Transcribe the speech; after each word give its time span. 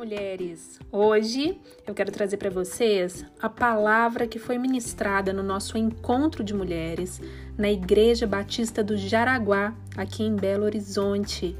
mulheres! 0.00 0.80
Hoje 0.90 1.60
eu 1.86 1.92
quero 1.92 2.10
trazer 2.10 2.38
para 2.38 2.48
vocês 2.48 3.22
a 3.38 3.50
palavra 3.50 4.26
que 4.26 4.38
foi 4.38 4.56
ministrada 4.56 5.30
no 5.30 5.42
nosso 5.42 5.76
encontro 5.76 6.42
de 6.42 6.54
mulheres 6.54 7.20
na 7.58 7.70
Igreja 7.70 8.26
Batista 8.26 8.82
do 8.82 8.96
Jaraguá, 8.96 9.74
aqui 9.94 10.22
em 10.22 10.34
Belo 10.34 10.64
Horizonte. 10.64 11.54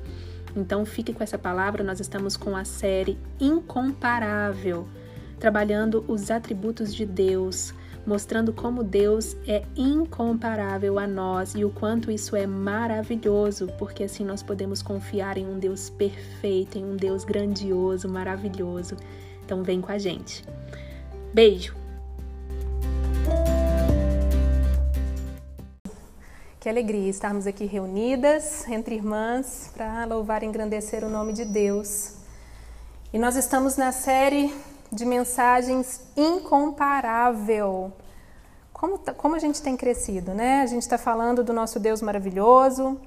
Então 0.57 0.87
fique 0.87 1.13
com 1.13 1.23
essa 1.23 1.37
palavra, 1.37 1.85
nós 1.85 2.01
estamos 2.01 2.35
com 2.35 2.57
a 2.57 2.65
série 2.65 3.19
Incomparável, 3.39 4.89
trabalhando 5.39 6.03
os 6.09 6.31
atributos 6.31 6.95
de 6.95 7.05
Deus, 7.05 7.75
mostrando 8.11 8.53
como 8.53 8.83
Deus 8.83 9.37
é 9.47 9.63
incomparável 9.77 10.99
a 10.99 11.07
nós 11.07 11.55
e 11.55 11.65
o 11.65 11.71
quanto 11.71 12.11
isso 12.11 12.35
é 12.35 12.45
maravilhoso, 12.45 13.69
porque 13.79 14.03
assim 14.03 14.25
nós 14.25 14.43
podemos 14.43 14.83
confiar 14.83 15.39
em 15.39 15.47
um 15.47 15.61
Deus 15.61 15.91
perfeito, 15.91 16.77
em 16.77 16.85
um 16.85 16.97
Deus 16.97 17.23
grandioso, 17.23 18.09
maravilhoso. 18.09 18.97
Então 19.45 19.63
vem 19.63 19.81
com 19.81 19.93
a 19.93 19.99
gente. 19.99 20.45
Beijo. 21.33 21.77
Que 26.59 26.69
alegria 26.69 27.09
estarmos 27.09 27.47
aqui 27.47 27.65
reunidas 27.65 28.67
entre 28.67 28.97
irmãs 28.97 29.71
para 29.73 30.05
louvar 30.05 30.43
e 30.43 30.47
engrandecer 30.47 31.05
o 31.05 31.09
nome 31.09 31.33
de 31.33 31.45
Deus. 31.45 32.17
E 33.13 33.21
nós 33.21 33.37
estamos 33.37 33.77
na 33.77 33.93
série 33.93 34.53
de 34.91 35.05
mensagens 35.05 36.01
incomparável. 36.17 37.93
Como, 38.81 38.97
tá, 38.97 39.13
como 39.13 39.37
a 39.37 39.39
gente 39.39 39.61
tem 39.61 39.77
crescido, 39.77 40.33
né? 40.33 40.63
A 40.63 40.67
gente 40.67 40.81
está 40.81 40.97
falando 40.97 41.45
do 41.45 41.53
nosso 41.53 41.79
Deus 41.79 42.01
maravilhoso, 42.01 42.99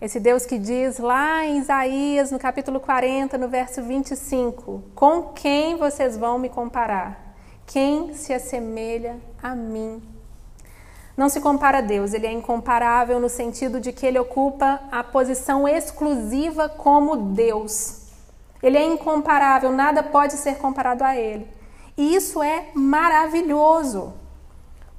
esse 0.00 0.18
Deus 0.18 0.46
que 0.46 0.58
diz 0.58 0.98
lá 0.98 1.44
em 1.44 1.58
Isaías, 1.58 2.30
no 2.30 2.38
capítulo 2.38 2.80
40, 2.80 3.36
no 3.36 3.46
verso 3.46 3.82
25: 3.82 4.84
Com 4.94 5.24
quem 5.34 5.76
vocês 5.76 6.16
vão 6.16 6.38
me 6.38 6.48
comparar? 6.48 7.36
Quem 7.66 8.14
se 8.14 8.32
assemelha 8.32 9.18
a 9.42 9.54
mim? 9.54 10.02
Não 11.14 11.28
se 11.28 11.42
compara 11.42 11.78
a 11.78 11.82
Deus, 11.82 12.14
ele 12.14 12.26
é 12.26 12.32
incomparável 12.32 13.20
no 13.20 13.28
sentido 13.28 13.82
de 13.82 13.92
que 13.92 14.06
ele 14.06 14.18
ocupa 14.18 14.80
a 14.90 15.04
posição 15.04 15.68
exclusiva 15.68 16.70
como 16.70 17.34
Deus. 17.34 18.12
Ele 18.62 18.78
é 18.78 18.86
incomparável, 18.86 19.72
nada 19.72 20.02
pode 20.02 20.38
ser 20.38 20.56
comparado 20.56 21.04
a 21.04 21.14
ele. 21.14 21.46
E 21.98 22.14
isso 22.14 22.42
é 22.42 22.68
maravilhoso. 22.72 24.14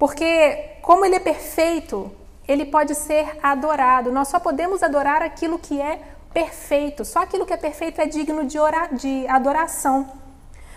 Porque, 0.00 0.78
como 0.80 1.04
ele 1.04 1.16
é 1.16 1.20
perfeito, 1.20 2.10
ele 2.48 2.64
pode 2.64 2.94
ser 2.94 3.36
adorado. 3.42 4.10
Nós 4.10 4.28
só 4.28 4.40
podemos 4.40 4.82
adorar 4.82 5.20
aquilo 5.20 5.58
que 5.58 5.78
é 5.78 6.00
perfeito. 6.32 7.04
Só 7.04 7.18
aquilo 7.18 7.44
que 7.44 7.52
é 7.52 7.56
perfeito 7.58 8.00
é 8.00 8.06
digno 8.06 8.46
de, 8.46 8.58
orar, 8.58 8.94
de 8.94 9.26
adoração. 9.28 10.10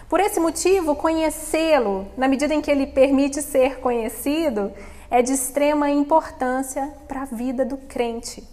Por 0.09 0.19
esse 0.19 0.41
motivo, 0.41 0.93
conhecê-lo, 0.93 2.05
na 2.17 2.27
medida 2.27 2.53
em 2.53 2.59
que 2.59 2.69
ele 2.69 2.85
permite 2.85 3.41
ser 3.41 3.79
conhecido, 3.79 4.73
é 5.09 5.21
de 5.21 5.31
extrema 5.31 5.89
importância 5.89 6.93
para 7.07 7.21
a 7.21 7.25
vida 7.25 7.63
do 7.63 7.77
crente. 7.77 8.45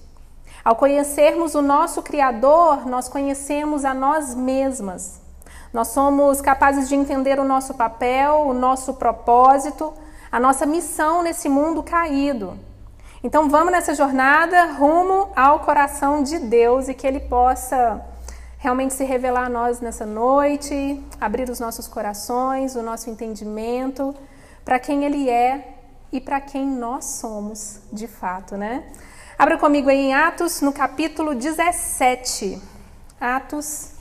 Ao 0.65 0.77
conhecermos 0.77 1.57
o 1.57 1.63
nosso 1.63 2.01
Criador, 2.01 2.87
nós 2.87 3.09
conhecemos 3.09 3.85
a 3.85 3.93
nós 3.93 4.37
mesmas. 4.37 5.21
Nós 5.73 5.89
somos 5.89 6.41
capazes 6.41 6.89
de 6.89 6.95
entender 6.95 7.41
o 7.41 7.45
nosso 7.45 7.75
papel, 7.75 8.45
o 8.47 8.55
nosso 8.55 8.95
propósito, 8.95 9.93
a 10.31 10.39
nossa 10.39 10.65
missão 10.65 11.23
nesse 11.23 11.49
mundo 11.49 11.83
caído. 11.83 12.59
Então 13.23 13.49
vamos 13.51 13.73
nessa 13.73 13.95
jornada 13.95 14.73
rumo 14.73 15.31
ao 15.35 15.61
coração 15.61 16.23
de 16.23 16.39
Deus 16.39 16.89
e 16.89 16.95
que 16.95 17.07
Ele 17.07 17.21
possa 17.21 18.01
realmente 18.59 18.95
se 18.95 19.05
revelar 19.05 19.47
a 19.47 19.49
nós 19.49 19.81
nessa 19.81 20.07
noite, 20.07 21.03
abrir 21.21 21.51
os 21.51 21.59
nossos 21.59 21.89
corações, 21.89 22.77
o 22.77 22.83
nosso 22.83 23.11
entendimento 23.11 24.15
para 24.65 24.79
quem 24.79 25.05
Ele 25.05 25.29
é 25.29 25.77
e 26.13 26.21
para 26.21 26.41
quem 26.41 26.67
nós 26.67 27.05
somos 27.05 27.81
de 27.93 28.07
fato, 28.07 28.57
né? 28.57 28.85
Abra 29.39 29.57
comigo 29.59 29.89
aí 29.89 29.97
em 29.97 30.15
Atos, 30.15 30.61
no 30.61 30.73
capítulo 30.73 31.35
17. 31.35 32.61
Atos, 33.21 33.93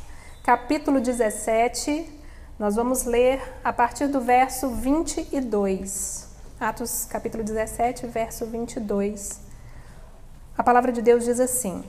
capítulo 0.44 1.00
17. 1.00 2.19
Nós 2.59 2.75
vamos 2.75 3.06
ler 3.06 3.42
a 3.64 3.72
partir 3.72 4.08
do 4.08 4.20
verso 4.20 4.68
22. 4.68 6.28
Atos, 6.59 7.06
capítulo 7.09 7.42
17, 7.42 8.06
verso 8.08 8.46
22. 8.46 9.40
A 10.58 10.62
palavra 10.62 10.92
de 10.92 11.02
Deus 11.02 11.24
diz 11.24 11.40
assim: 11.40 11.81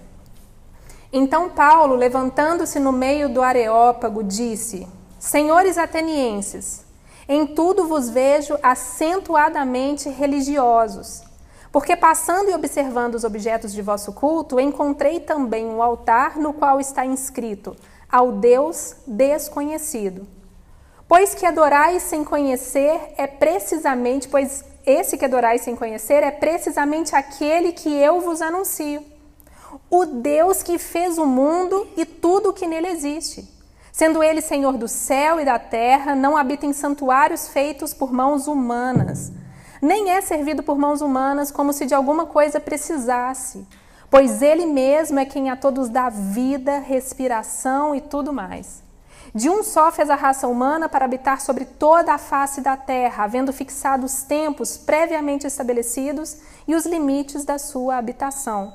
Então 1.12 1.50
Paulo, 1.50 1.97
levantando-se 1.97 2.78
no 2.78 2.92
meio 2.92 3.28
do 3.28 3.42
Areópago, 3.42 4.22
disse: 4.22 4.86
Senhores 5.19 5.76
atenienses, 5.76 6.84
em 7.28 7.48
tudo 7.48 7.88
vos 7.88 8.09
vejo 8.09 8.56
acentuadamente 8.62 10.09
religiosos. 10.09 11.25
Porque 11.72 11.97
passando 11.97 12.48
e 12.48 12.54
observando 12.54 13.16
os 13.16 13.25
objetos 13.25 13.72
de 13.72 13.82
vosso 13.82 14.12
culto, 14.12 14.60
encontrei 14.60 15.19
também 15.19 15.66
um 15.66 15.82
altar 15.82 16.38
no 16.38 16.53
qual 16.53 16.78
está 16.78 17.04
inscrito: 17.04 17.75
Ao 18.09 18.30
Deus 18.30 18.94
desconhecido. 19.04 20.38
Pois 21.10 21.34
que 21.34 21.44
adorais 21.44 22.04
sem 22.04 22.25
conhecer 22.25 22.98
é 23.19 23.26
precisamente, 23.26 24.28
pois 24.28 24.65
esse 24.87 25.19
que 25.19 25.25
adorais 25.25 25.60
sem 25.60 25.75
conhecer 25.75 26.22
é 26.22 26.31
precisamente 26.31 27.15
aquele 27.15 27.72
que 27.72 27.93
eu 27.93 28.21
vos 28.21 28.41
anuncio. 28.41 29.04
O 29.91 30.06
Deus 30.06 30.62
que 30.62 30.78
fez 30.78 31.19
o 31.19 31.26
mundo 31.26 31.87
e 31.97 32.06
tudo 32.06 32.50
o 32.50 32.53
que 32.53 32.66
nele 32.66 32.87
existe. 32.87 33.47
Sendo 33.93 34.22
ele 34.22 34.41
Senhor 34.41 34.78
do 34.78 34.87
céu 34.87 35.41
e 35.41 35.44
da 35.44 35.59
terra, 35.59 36.15
não 36.15 36.37
habita 36.37 36.65
em 36.65 36.72
santuários 36.72 37.48
feitos 37.48 37.92
por 37.92 38.12
mãos 38.12 38.47
humanas 38.47 39.32
nem 39.81 40.10
é 40.10 40.21
servido 40.21 40.62
por 40.62 40.77
mãos 40.77 41.00
humanas 41.00 41.50
como 41.50 41.72
se 41.72 41.87
de 41.87 41.94
alguma 41.94 42.27
coisa 42.27 42.60
precisasse, 42.60 43.66
pois 44.10 44.42
Ele 44.42 44.66
mesmo 44.66 45.19
é 45.19 45.25
quem 45.25 45.48
a 45.48 45.56
todos 45.56 45.88
dá 45.88 46.09
vida, 46.09 46.78
respiração 46.78 47.94
e 47.94 48.00
tudo 48.00 48.32
mais. 48.32 48.82
De 49.34 49.48
um 49.48 49.62
só 49.62 49.92
fez 49.92 50.10
a 50.10 50.16
raça 50.16 50.48
humana 50.48 50.88
para 50.88 51.04
habitar 51.04 51.41
sobre 51.41 51.64
toda 51.64 52.12
a 52.12 52.18
face 52.18 52.60
da 52.60 52.76
terra, 52.76 53.24
havendo 53.24 53.52
fixado 53.52 54.04
os 54.04 54.22
tempos 54.22 54.76
previamente 54.76 55.46
estabelecidos 55.46 56.38
e 56.66 56.74
os 56.74 56.84
limites 56.84 57.44
da 57.44 57.56
sua 57.56 57.96
habitação. 57.96 58.74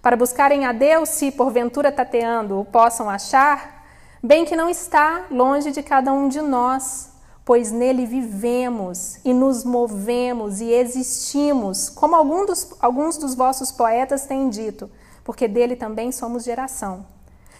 Para 0.00 0.16
buscarem 0.16 0.64
a 0.64 0.72
Deus, 0.72 1.08
se 1.08 1.32
porventura 1.32 1.90
tateando 1.90 2.60
o 2.60 2.64
possam 2.64 3.10
achar, 3.10 3.84
bem 4.22 4.44
que 4.44 4.54
não 4.54 4.68
está 4.68 5.26
longe 5.30 5.72
de 5.72 5.82
cada 5.82 6.12
um 6.12 6.28
de 6.28 6.40
nós, 6.40 7.10
pois 7.44 7.72
nele 7.72 8.06
vivemos 8.06 9.18
e 9.24 9.34
nos 9.34 9.64
movemos 9.64 10.60
e 10.60 10.70
existimos, 10.70 11.88
como 11.88 12.14
alguns 12.14 12.46
dos, 12.46 12.76
alguns 12.78 13.16
dos 13.18 13.34
vossos 13.34 13.72
poetas 13.72 14.26
têm 14.26 14.48
dito, 14.48 14.88
porque 15.24 15.48
dele 15.48 15.74
também 15.74 16.12
somos 16.12 16.44
geração. 16.44 17.17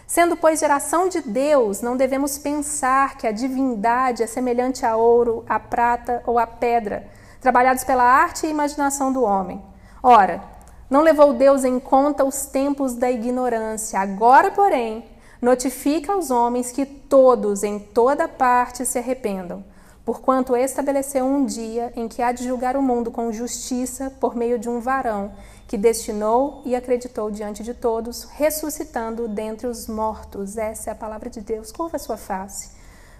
Sendo, 0.09 0.35
pois, 0.35 0.59
geração 0.59 1.07
de 1.07 1.21
Deus, 1.21 1.81
não 1.81 1.95
devemos 1.95 2.35
pensar 2.39 3.15
que 3.15 3.27
a 3.27 3.31
divindade 3.31 4.23
é 4.23 4.25
semelhante 4.25 4.83
a 4.83 4.95
ouro, 4.95 5.45
a 5.47 5.59
prata 5.59 6.23
ou 6.25 6.39
a 6.39 6.47
pedra, 6.47 7.05
trabalhados 7.39 7.83
pela 7.83 8.03
arte 8.03 8.47
e 8.47 8.49
imaginação 8.49 9.13
do 9.13 9.21
homem. 9.21 9.61
Ora, 10.01 10.41
não 10.89 11.01
levou 11.01 11.33
Deus 11.33 11.63
em 11.63 11.79
conta 11.79 12.25
os 12.25 12.47
tempos 12.47 12.95
da 12.95 13.11
ignorância. 13.11 13.99
Agora, 13.99 14.49
porém, 14.49 15.05
notifica 15.39 16.11
aos 16.11 16.31
homens 16.31 16.71
que 16.71 16.87
todos, 16.87 17.61
em 17.61 17.77
toda 17.77 18.27
parte, 18.27 18.87
se 18.87 18.97
arrependam 18.97 19.63
porquanto 20.09 20.55
estabeleceu 20.55 21.23
um 21.23 21.45
dia 21.45 21.93
em 21.95 22.07
que 22.07 22.19
há 22.19 22.31
de 22.31 22.43
julgar 22.43 22.75
o 22.75 22.81
mundo 22.81 23.11
com 23.11 23.31
justiça 23.31 24.11
por 24.19 24.35
meio 24.35 24.57
de 24.57 24.67
um 24.67 24.79
varão 24.79 25.31
que 25.69 25.77
destinou 25.77 26.63
e 26.65 26.75
acreditou 26.75 27.29
diante 27.29 27.61
de 27.61 27.75
todos, 27.75 28.23
ressuscitando 28.23 29.27
dentre 29.27 29.67
os 29.67 29.85
mortos. 29.85 30.57
Essa 30.57 30.89
é 30.89 30.93
a 30.93 30.95
palavra 30.95 31.29
de 31.29 31.41
Deus. 31.41 31.71
Curva 31.71 31.97
a 31.97 31.99
sua 31.99 32.17
face. 32.17 32.71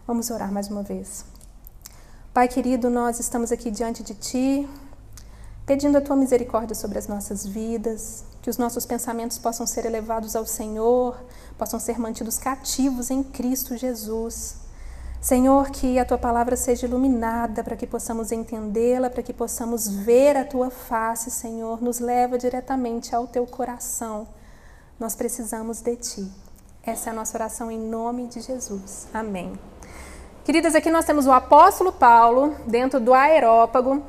Vamos 0.08 0.32
orar 0.32 0.52
mais 0.52 0.68
uma 0.68 0.82
vez. 0.82 1.24
Pai 2.34 2.48
querido, 2.48 2.90
nós 2.90 3.20
estamos 3.20 3.52
aqui 3.52 3.70
diante 3.70 4.02
de 4.02 4.16
Ti, 4.16 4.68
pedindo 5.64 6.00
a 6.00 6.02
Tua 6.02 6.16
misericórdia 6.16 6.74
sobre 6.74 6.98
as 6.98 7.08
nossas 7.08 7.46
vidas, 7.46 8.24
que 8.42 8.50
os 8.50 8.58
nossos 8.58 8.84
pensamentos 8.84 9.38
possam 9.38 9.68
ser 9.68 9.86
elevados 9.86 10.36
ao 10.36 10.48
Senhor, 10.48 11.24
possam 11.56 11.80
ser 11.80 12.00
mantidos 12.00 12.40
cativos 12.40 13.12
em 13.12 13.22
Cristo 13.22 13.78
Jesus. 13.78 14.56
Senhor, 15.22 15.70
que 15.70 16.00
a 16.00 16.06
tua 16.06 16.18
palavra 16.18 16.56
seja 16.56 16.88
iluminada 16.88 17.62
para 17.62 17.76
que 17.76 17.86
possamos 17.86 18.32
entendê-la, 18.32 19.10
para 19.10 19.22
que 19.22 19.34
possamos 19.34 19.90
ver 19.90 20.38
a 20.38 20.46
tua 20.46 20.70
face, 20.70 21.30
Senhor. 21.30 21.82
Nos 21.82 22.00
leva 22.00 22.38
diretamente 22.38 23.14
ao 23.14 23.28
teu 23.28 23.46
coração. 23.46 24.26
Nós 24.98 25.16
precisamos 25.16 25.82
de 25.82 25.98
ti. 25.98 26.32
Essa 26.86 27.10
é 27.10 27.12
a 27.12 27.16
nossa 27.16 27.38
oração 27.38 27.70
em 27.70 27.78
nome 27.78 28.28
de 28.28 28.40
Jesus. 28.40 29.08
Amém. 29.14 29.60
Queridas, 30.46 30.74
aqui 30.74 30.90
nós 30.90 31.04
temos 31.04 31.28
o 31.28 31.34
apóstolo 31.34 31.92
Paulo, 31.92 32.56
dentro 32.66 32.98
do 32.98 33.14
aerópago, 33.14 34.02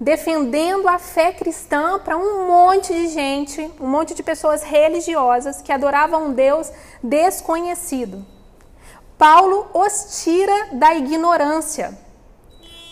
defendendo 0.00 0.88
a 0.88 0.96
fé 1.00 1.32
cristã 1.32 1.98
para 1.98 2.16
um 2.16 2.46
monte 2.46 2.94
de 2.94 3.08
gente, 3.08 3.68
um 3.80 3.88
monte 3.88 4.14
de 4.14 4.22
pessoas 4.22 4.62
religiosas 4.62 5.60
que 5.60 5.72
adoravam 5.72 6.28
um 6.28 6.32
Deus 6.32 6.70
desconhecido. 7.02 8.35
Paulo 9.18 9.66
os 9.72 10.22
tira 10.22 10.68
da 10.72 10.94
ignorância. 10.94 11.96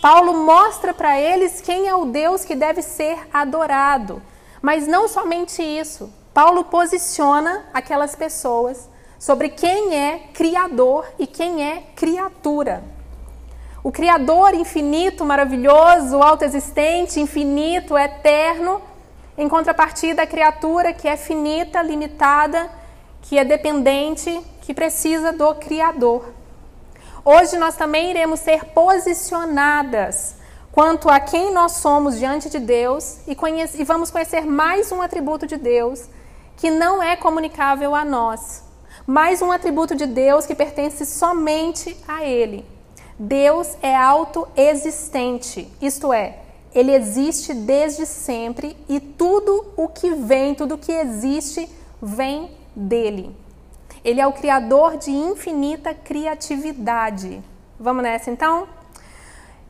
Paulo 0.01 0.33
mostra 0.33 0.93
para 0.93 1.19
eles 1.19 1.61
quem 1.61 1.87
é 1.87 1.95
o 1.95 2.05
Deus 2.05 2.43
que 2.43 2.55
deve 2.55 2.81
ser 2.81 3.27
adorado. 3.31 4.21
Mas 4.61 4.87
não 4.87 5.07
somente 5.07 5.61
isso. 5.61 6.11
Paulo 6.33 6.63
posiciona 6.63 7.65
aquelas 7.73 8.15
pessoas 8.15 8.89
sobre 9.19 9.49
quem 9.49 9.95
é 9.95 10.29
criador 10.33 11.07
e 11.19 11.27
quem 11.27 11.63
é 11.63 11.83
criatura. 11.95 12.83
O 13.83 13.91
Criador 13.91 14.55
infinito, 14.55 15.23
maravilhoso, 15.23 16.21
autoexistente, 16.21 17.19
infinito, 17.19 17.95
eterno, 17.95 18.81
em 19.37 19.47
contrapartida 19.47 20.23
a 20.23 20.27
criatura 20.27 20.91
que 20.91 21.07
é 21.07 21.15
finita, 21.15 21.83
limitada, 21.83 22.67
que 23.27 23.37
é 23.37 23.43
dependente, 23.43 24.39
que 24.61 24.73
precisa 24.73 25.31
do 25.33 25.53
Criador. 25.55 26.33
Hoje 27.23 27.57
nós 27.57 27.75
também 27.75 28.11
iremos 28.11 28.39
ser 28.39 28.65
posicionadas 28.65 30.35
quanto 30.71 31.09
a 31.09 31.19
quem 31.19 31.51
nós 31.51 31.73
somos 31.73 32.19
diante 32.19 32.49
de 32.49 32.59
Deus 32.59 33.17
e, 33.27 33.35
e 33.79 33.83
vamos 33.83 34.11
conhecer 34.11 34.45
mais 34.45 34.91
um 34.91 35.01
atributo 35.01 35.47
de 35.47 35.57
Deus 35.57 36.03
que 36.57 36.69
não 36.69 37.01
é 37.01 37.15
comunicável 37.15 37.95
a 37.95 38.05
nós. 38.05 38.63
Mais 39.07 39.41
um 39.41 39.51
atributo 39.51 39.95
de 39.95 40.05
Deus 40.05 40.45
que 40.45 40.53
pertence 40.53 41.05
somente 41.05 41.97
a 42.07 42.23
Ele. 42.23 42.65
Deus 43.17 43.75
é 43.81 43.95
autoexistente, 43.95 45.71
isto 45.81 46.11
é, 46.11 46.39
ele 46.73 46.93
existe 46.93 47.53
desde 47.53 48.05
sempre 48.05 48.75
e 48.89 48.99
tudo 48.99 49.73
o 49.77 49.87
que 49.87 50.13
vem, 50.13 50.53
tudo 50.53 50.75
o 50.75 50.77
que 50.77 50.91
existe, 50.91 51.69
vem 52.01 52.51
dele. 52.75 53.35
Ele 54.03 54.21
é 54.21 54.27
o 54.27 54.33
criador 54.33 54.97
de 54.97 55.11
infinita 55.11 55.93
criatividade. 55.93 57.41
Vamos 57.79 58.03
nessa 58.03 58.29
então? 58.29 58.67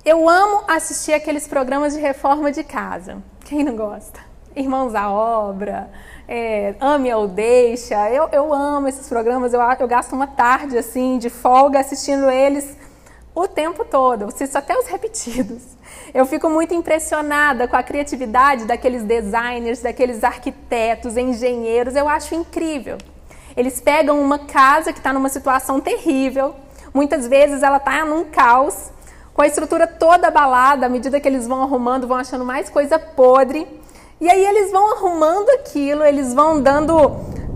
Eu 0.04 0.30
amo 0.30 0.64
assistir 0.68 1.14
aqueles 1.14 1.48
programas 1.48 1.94
de 1.94 2.00
reforma 2.00 2.52
de 2.52 2.64
casa. 2.64 3.24
Quem 3.46 3.64
não 3.64 3.76
gosta? 3.76 4.20
Irmãos 4.56 4.96
à 4.96 5.12
Obra, 5.12 5.90
é, 6.28 6.76
Ame 6.80 7.14
ou 7.14 7.28
Deixa. 7.28 8.10
Eu, 8.10 8.30
eu 8.32 8.54
amo 8.54 8.88
esses 8.88 9.08
programas, 9.08 9.54
eu, 9.54 9.62
eu 9.62 9.88
gasto 9.88 10.14
uma 10.14 10.28
tarde 10.28 10.78
assim 10.78 11.18
de 11.18 11.30
folga 11.30 11.80
assistindo 11.80 12.30
eles 12.30 12.76
o 13.34 13.48
tempo 13.48 13.84
todo, 13.84 14.26
assisto 14.26 14.58
até 14.58 14.78
os 14.78 14.88
repetidos. 14.88 15.75
Eu 16.14 16.26
fico 16.26 16.50
muito 16.50 16.74
impressionada 16.74 17.68
com 17.68 17.76
a 17.76 17.84
criatividade 17.84 18.66
daqueles 18.66 19.04
designers, 19.04 19.82
daqueles 19.82 20.24
arquitetos, 20.24 21.18
engenheiros, 21.18 21.96
eu 21.96 22.08
acho 22.08 22.36
incrível. 22.36 22.98
Eles 23.56 23.80
pegam 23.80 24.22
uma 24.22 24.40
casa 24.40 24.92
que 24.92 25.00
está 25.00 25.14
numa 25.14 25.30
situação 25.30 25.80
terrível, 25.80 26.56
muitas 26.94 27.28
vezes 27.28 27.64
ela 27.64 27.78
está 27.78 28.06
num 28.06 28.26
caos, 28.26 28.92
com 29.34 29.42
a 29.42 29.48
estrutura 29.48 29.86
toda 29.86 30.30
abalada, 30.30 30.86
à 30.86 30.90
medida 30.90 31.20
que 31.20 31.28
eles 31.28 31.46
vão 31.46 31.62
arrumando, 31.62 32.08
vão 32.08 32.18
achando 32.18 32.46
mais 32.46 32.70
coisa 32.70 32.98
podre. 32.98 33.68
E 34.20 34.30
aí 34.30 34.46
eles 34.46 34.72
vão 34.72 34.94
arrumando 34.94 35.50
aquilo, 35.50 36.04
eles 36.04 36.34
vão 36.34 36.62
dando 36.62 36.96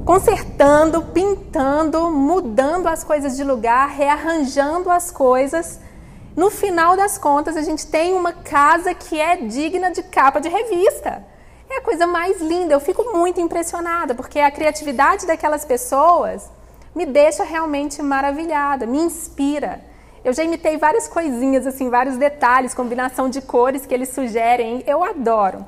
consertando, 0.03 1.03
pintando, 1.03 2.11
mudando 2.11 2.87
as 2.87 3.03
coisas 3.03 3.37
de 3.37 3.43
lugar, 3.43 3.89
rearranjando 3.89 4.89
as 4.89 5.09
coisas. 5.09 5.79
No 6.39 6.49
final 6.49 6.95
das 6.95 7.17
contas, 7.17 7.57
a 7.57 7.61
gente 7.61 7.85
tem 7.85 8.13
uma 8.13 8.31
casa 8.31 8.93
que 8.93 9.19
é 9.19 9.35
digna 9.35 9.91
de 9.91 10.01
capa 10.01 10.39
de 10.39 10.47
revista. 10.47 11.21
É 11.69 11.79
a 11.79 11.81
coisa 11.81 12.07
mais 12.07 12.39
linda. 12.39 12.73
Eu 12.73 12.79
fico 12.79 13.11
muito 13.11 13.41
impressionada, 13.41 14.15
porque 14.15 14.39
a 14.39 14.49
criatividade 14.49 15.27
daquelas 15.27 15.65
pessoas 15.65 16.49
me 16.95 17.05
deixa 17.05 17.43
realmente 17.43 18.01
maravilhada, 18.01 18.85
me 18.85 18.99
inspira. 18.99 19.81
Eu 20.23 20.31
já 20.31 20.41
imitei 20.41 20.77
várias 20.77 21.09
coisinhas, 21.09 21.67
assim, 21.67 21.89
vários 21.89 22.15
detalhes, 22.15 22.73
combinação 22.73 23.29
de 23.29 23.41
cores 23.41 23.85
que 23.85 23.93
eles 23.93 24.07
sugerem. 24.07 24.81
Eu 24.87 25.03
adoro. 25.03 25.65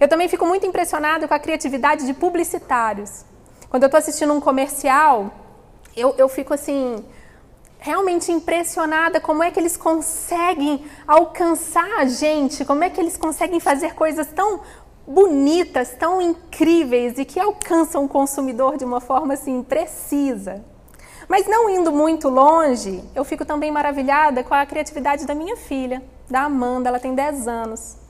Eu 0.00 0.08
também 0.08 0.26
fico 0.26 0.44
muito 0.44 0.66
impressionada 0.66 1.28
com 1.28 1.34
a 1.34 1.38
criatividade 1.38 2.04
de 2.04 2.14
publicitários. 2.14 3.24
Quando 3.68 3.84
eu 3.84 3.86
estou 3.86 3.98
assistindo 3.98 4.32
um 4.32 4.40
comercial, 4.40 5.30
eu, 5.96 6.16
eu 6.18 6.28
fico 6.28 6.52
assim, 6.52 7.04
realmente 7.80 8.30
impressionada 8.30 9.20
como 9.20 9.42
é 9.42 9.50
que 9.50 9.58
eles 9.58 9.76
conseguem 9.76 10.84
alcançar 11.06 11.98
a 11.98 12.04
gente, 12.04 12.64
como 12.64 12.84
é 12.84 12.90
que 12.90 13.00
eles 13.00 13.16
conseguem 13.16 13.58
fazer 13.58 13.94
coisas 13.94 14.28
tão 14.28 14.60
bonitas, 15.06 15.94
tão 15.98 16.20
incríveis 16.20 17.18
e 17.18 17.24
que 17.24 17.40
alcançam 17.40 18.04
o 18.04 18.08
consumidor 18.08 18.76
de 18.76 18.84
uma 18.84 19.00
forma 19.00 19.34
assim 19.34 19.62
precisa. 19.62 20.64
Mas 21.28 21.46
não 21.46 21.68
indo 21.68 21.90
muito 21.90 22.28
longe, 22.28 23.02
eu 23.14 23.24
fico 23.24 23.44
também 23.44 23.72
maravilhada 23.72 24.44
com 24.44 24.54
a 24.54 24.64
criatividade 24.66 25.26
da 25.26 25.34
minha 25.34 25.56
filha, 25.56 26.02
da 26.28 26.42
Amanda, 26.42 26.88
ela 26.88 27.00
tem 27.00 27.14
10 27.14 27.48
anos 27.48 28.00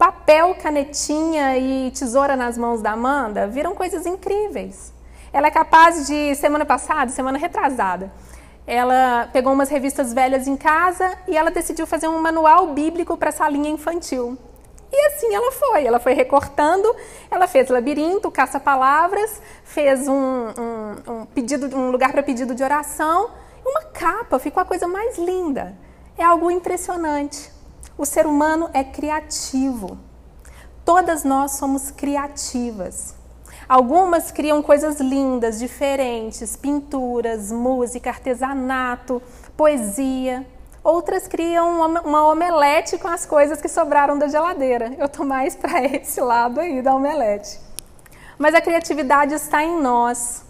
papel, 0.00 0.54
canetinha 0.54 1.58
e 1.58 1.90
tesoura 1.90 2.34
nas 2.34 2.56
mãos 2.56 2.80
da 2.80 2.92
Amanda 2.92 3.46
viram 3.46 3.74
coisas 3.74 4.06
incríveis. 4.06 4.94
Ela 5.30 5.48
é 5.48 5.50
capaz 5.50 6.06
de, 6.06 6.34
semana 6.36 6.64
passada, 6.64 7.10
semana 7.10 7.36
retrasada, 7.36 8.10
ela 8.66 9.28
pegou 9.32 9.52
umas 9.52 9.68
revistas 9.68 10.12
velhas 10.12 10.46
em 10.46 10.56
casa 10.56 11.16
e 11.26 11.36
ela 11.36 11.50
decidiu 11.50 11.86
fazer 11.86 12.08
um 12.08 12.20
manual 12.20 12.68
bíblico 12.68 13.16
para 13.16 13.30
essa 13.30 13.48
linha 13.48 13.70
infantil. 13.70 14.38
E 14.92 15.06
assim 15.06 15.34
ela 15.34 15.52
foi, 15.52 15.84
ela 15.84 16.00
foi 16.00 16.14
recortando, 16.14 16.94
ela 17.30 17.46
fez 17.46 17.68
labirinto, 17.68 18.30
caça-palavras, 18.30 19.40
fez 19.62 20.08
um, 20.08 20.14
um, 20.14 21.12
um, 21.12 21.26
pedido, 21.26 21.76
um 21.76 21.90
lugar 21.90 22.10
para 22.10 22.22
pedido 22.22 22.54
de 22.54 22.62
oração, 22.62 23.30
uma 23.64 23.82
capa, 23.82 24.38
ficou 24.38 24.60
a 24.60 24.66
coisa 24.66 24.88
mais 24.88 25.16
linda. 25.16 25.76
É 26.18 26.24
algo 26.24 26.50
impressionante. 26.50 27.52
O 27.96 28.04
ser 28.04 28.26
humano 28.26 28.68
é 28.72 28.82
criativo. 28.82 29.96
Todas 30.84 31.22
nós 31.22 31.52
somos 31.52 31.90
criativas. 31.90 33.14
Algumas 33.70 34.32
criam 34.32 34.60
coisas 34.64 34.98
lindas, 34.98 35.60
diferentes, 35.60 36.56
pinturas, 36.56 37.52
música, 37.52 38.10
artesanato, 38.10 39.22
poesia. 39.56 40.44
Outras 40.82 41.28
criam 41.28 41.80
uma 42.04 42.26
omelete 42.26 42.98
com 42.98 43.06
as 43.06 43.24
coisas 43.24 43.60
que 43.60 43.68
sobraram 43.68 44.18
da 44.18 44.26
geladeira. 44.26 44.92
Eu 44.98 45.08
tô 45.08 45.24
mais 45.24 45.54
para 45.54 45.84
esse 45.86 46.20
lado 46.20 46.58
aí 46.58 46.82
da 46.82 46.92
omelete. 46.92 47.60
Mas 48.36 48.56
a 48.56 48.60
criatividade 48.60 49.34
está 49.34 49.62
em 49.62 49.80
nós. 49.80 50.44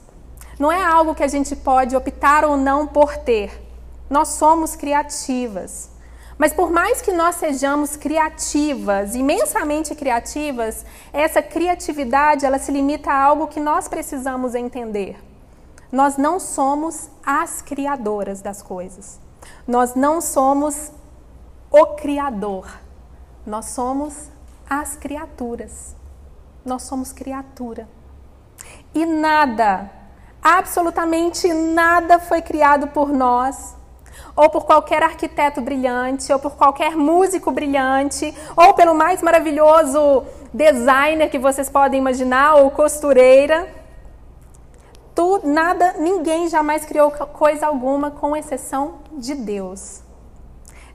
Não 0.58 0.72
é 0.72 0.82
algo 0.82 1.14
que 1.14 1.22
a 1.22 1.28
gente 1.28 1.54
pode 1.54 1.94
optar 1.94 2.42
ou 2.46 2.56
não 2.56 2.86
por 2.86 3.18
ter. 3.18 3.52
Nós 4.08 4.28
somos 4.28 4.74
criativas. 4.74 5.89
Mas 6.40 6.54
por 6.54 6.70
mais 6.70 7.02
que 7.02 7.12
nós 7.12 7.36
sejamos 7.36 7.98
criativas, 7.98 9.14
imensamente 9.14 9.94
criativas, 9.94 10.86
essa 11.12 11.42
criatividade 11.42 12.46
ela 12.46 12.58
se 12.58 12.72
limita 12.72 13.12
a 13.12 13.22
algo 13.22 13.46
que 13.46 13.60
nós 13.60 13.88
precisamos 13.88 14.54
entender. 14.54 15.22
Nós 15.92 16.16
não 16.16 16.40
somos 16.40 17.10
as 17.22 17.60
criadoras 17.60 18.40
das 18.40 18.62
coisas. 18.62 19.20
Nós 19.68 19.94
não 19.94 20.22
somos 20.22 20.90
o 21.70 21.88
criador. 21.88 22.66
Nós 23.44 23.66
somos 23.66 24.30
as 24.66 24.96
criaturas. 24.96 25.94
Nós 26.64 26.84
somos 26.84 27.12
criatura. 27.12 27.86
E 28.94 29.04
nada, 29.04 29.90
absolutamente 30.42 31.52
nada 31.52 32.18
foi 32.18 32.40
criado 32.40 32.88
por 32.88 33.10
nós 33.10 33.78
ou 34.40 34.48
por 34.48 34.64
qualquer 34.64 35.02
arquiteto 35.02 35.60
brilhante, 35.60 36.32
ou 36.32 36.38
por 36.38 36.56
qualquer 36.56 36.96
músico 36.96 37.50
brilhante, 37.50 38.34
ou 38.56 38.72
pelo 38.72 38.94
mais 38.94 39.20
maravilhoso 39.20 40.24
designer 40.50 41.28
que 41.28 41.38
vocês 41.38 41.68
podem 41.68 42.00
imaginar, 42.00 42.54
ou 42.54 42.70
costureira. 42.70 43.68
Tu, 45.14 45.40
nada, 45.44 45.96
ninguém 45.98 46.48
jamais 46.48 46.86
criou 46.86 47.10
coisa 47.10 47.66
alguma 47.66 48.10
com 48.12 48.34
exceção 48.34 49.00
de 49.12 49.34
Deus. 49.34 50.00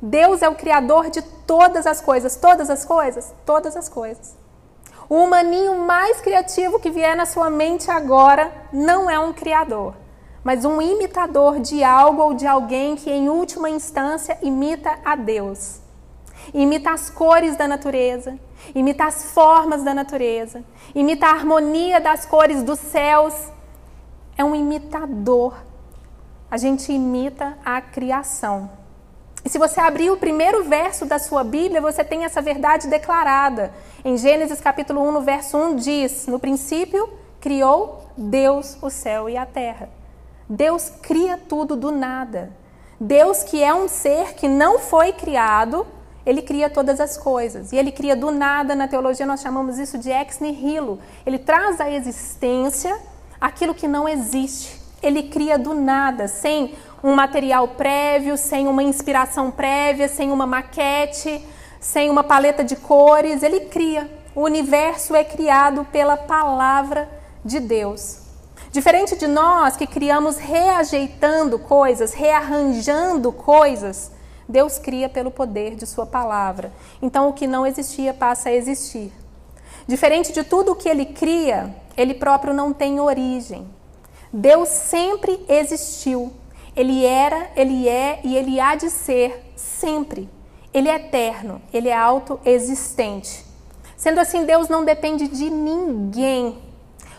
Deus 0.01 0.41
é 0.41 0.49
o 0.49 0.55
criador 0.55 1.11
de 1.11 1.21
todas 1.21 1.85
as 1.85 2.01
coisas, 2.01 2.35
todas 2.35 2.67
as 2.71 2.83
coisas, 2.83 3.31
todas 3.45 3.77
as 3.77 3.87
coisas. 3.87 4.35
O 5.07 5.17
humaninho 5.17 5.77
mais 5.85 6.19
criativo 6.19 6.79
que 6.79 6.89
vier 6.89 7.15
na 7.15 7.27
sua 7.27 7.51
mente 7.51 7.91
agora 7.91 8.51
não 8.73 9.07
é 9.07 9.19
um 9.19 9.31
criador 9.31 9.93
mas 10.45 10.63
um 10.63 10.79
imitador 10.79 11.59
de 11.59 11.83
algo 11.83 12.21
ou 12.21 12.35
de 12.35 12.45
alguém 12.45 12.95
que, 12.95 13.09
em 13.09 13.29
última 13.29 13.67
instância, 13.67 14.37
imita 14.43 14.95
a 15.03 15.15
Deus. 15.15 15.79
Imita 16.53 16.91
as 16.91 17.09
cores 17.09 17.57
da 17.57 17.67
natureza, 17.67 18.37
imita 18.75 19.05
as 19.05 19.31
formas 19.31 19.83
da 19.83 19.91
natureza, 19.91 20.63
imita 20.93 21.25
a 21.25 21.31
harmonia 21.31 21.99
das 21.99 22.27
cores 22.27 22.61
dos 22.61 22.77
céus. 22.77 23.33
É 24.37 24.45
um 24.45 24.55
imitador. 24.55 25.55
A 26.51 26.57
gente 26.57 26.93
imita 26.93 27.57
a 27.65 27.81
criação. 27.81 28.69
E 29.43 29.49
se 29.49 29.57
você 29.57 29.79
abrir 29.81 30.11
o 30.11 30.17
primeiro 30.17 30.63
verso 30.63 31.07
da 31.07 31.17
sua 31.17 31.43
Bíblia, 31.43 31.81
você 31.81 32.03
tem 32.03 32.23
essa 32.23 32.39
verdade 32.39 32.87
declarada. 32.87 33.73
Em 34.03 34.15
Gênesis 34.15 34.61
capítulo 34.61 35.01
1, 35.07 35.11
no 35.11 35.21
verso 35.21 35.57
1 35.57 35.75
diz: 35.77 36.27
No 36.27 36.37
princípio 36.37 37.09
criou 37.41 38.11
Deus 38.15 38.77
o 38.79 38.91
céu 38.91 39.27
e 39.27 39.35
a 39.35 39.45
terra. 39.47 39.89
Deus 40.47 40.91
cria 41.01 41.37
tudo 41.37 41.75
do 41.75 41.91
nada. 41.91 42.51
Deus, 42.99 43.43
que 43.43 43.63
é 43.63 43.73
um 43.73 43.87
ser 43.87 44.35
que 44.35 44.47
não 44.47 44.79
foi 44.79 45.11
criado, 45.11 45.85
ele 46.25 46.41
cria 46.41 46.69
todas 46.69 46.99
as 46.99 47.17
coisas. 47.17 47.71
E 47.71 47.77
ele 47.77 47.91
cria 47.91 48.15
do 48.15 48.31
nada, 48.31 48.75
na 48.75 48.87
teologia 48.87 49.25
nós 49.25 49.41
chamamos 49.41 49.77
isso 49.77 49.97
de 49.97 50.09
ex 50.09 50.39
nihilo. 50.39 50.99
Ele 51.25 51.37
traz 51.37 51.79
à 51.79 51.89
existência 51.89 52.97
aquilo 53.39 53.75
que 53.75 53.87
não 53.87 54.07
existe. 54.07 54.81
Ele 55.03 55.23
cria 55.23 55.57
do 55.57 55.73
nada, 55.73 56.27
sem 56.27 56.73
um 57.03 57.13
material 57.13 57.67
prévio, 57.69 58.37
sem 58.37 58.67
uma 58.67 58.81
inspiração 58.81 59.51
prévia, 59.51 60.07
sem 60.07 60.31
uma 60.31 60.47
maquete, 60.47 61.45
sem 61.79 62.09
uma 62.09 62.23
paleta 62.23 62.63
de 62.63 62.75
cores. 62.75 63.43
Ele 63.43 63.61
cria. 63.61 64.09
O 64.33 64.41
universo 64.41 65.15
é 65.15 65.23
criado 65.23 65.85
pela 65.91 66.17
palavra 66.17 67.07
de 67.43 67.59
Deus. 67.59 68.24
Diferente 68.75 69.15
de 69.15 69.25
nós 69.25 69.77
que 69.77 69.87
criamos 69.87 70.35
reajeitando 70.35 71.57
coisas, 71.57 72.13
rearranjando 72.13 73.31
coisas, 73.31 74.11
Deus 74.49 74.77
cria 74.77 75.07
pelo 75.07 75.31
poder 75.31 75.75
de 75.75 75.85
Sua 75.85 76.05
palavra. 76.05 76.73
Então, 77.01 77.29
o 77.29 77.31
que 77.31 77.47
não 77.47 77.65
existia 77.65 78.13
passa 78.13 78.49
a 78.49 78.53
existir. 78.53 79.13
Diferente 79.87 80.33
de 80.33 80.43
tudo 80.43 80.73
o 80.73 80.75
que 80.75 80.89
Ele 80.89 81.05
cria, 81.05 81.73
Ele 81.95 82.13
próprio 82.15 82.53
não 82.53 82.73
tem 82.73 82.99
origem. 82.99 83.65
Deus 84.33 84.67
sempre 84.67 85.45
existiu. 85.47 86.33
Ele 86.75 87.05
era, 87.05 87.49
Ele 87.55 87.87
é 87.87 88.19
e 88.25 88.35
Ele 88.35 88.59
há 88.59 88.75
de 88.75 88.89
ser 88.89 89.53
sempre. 89.55 90.29
Ele 90.73 90.89
é 90.89 90.95
eterno, 90.95 91.61
Ele 91.73 91.87
é 91.87 91.95
autoexistente. 91.95 93.45
Sendo 93.95 94.19
assim, 94.19 94.43
Deus 94.43 94.67
não 94.67 94.83
depende 94.83 95.29
de 95.29 95.49
ninguém. 95.49 96.64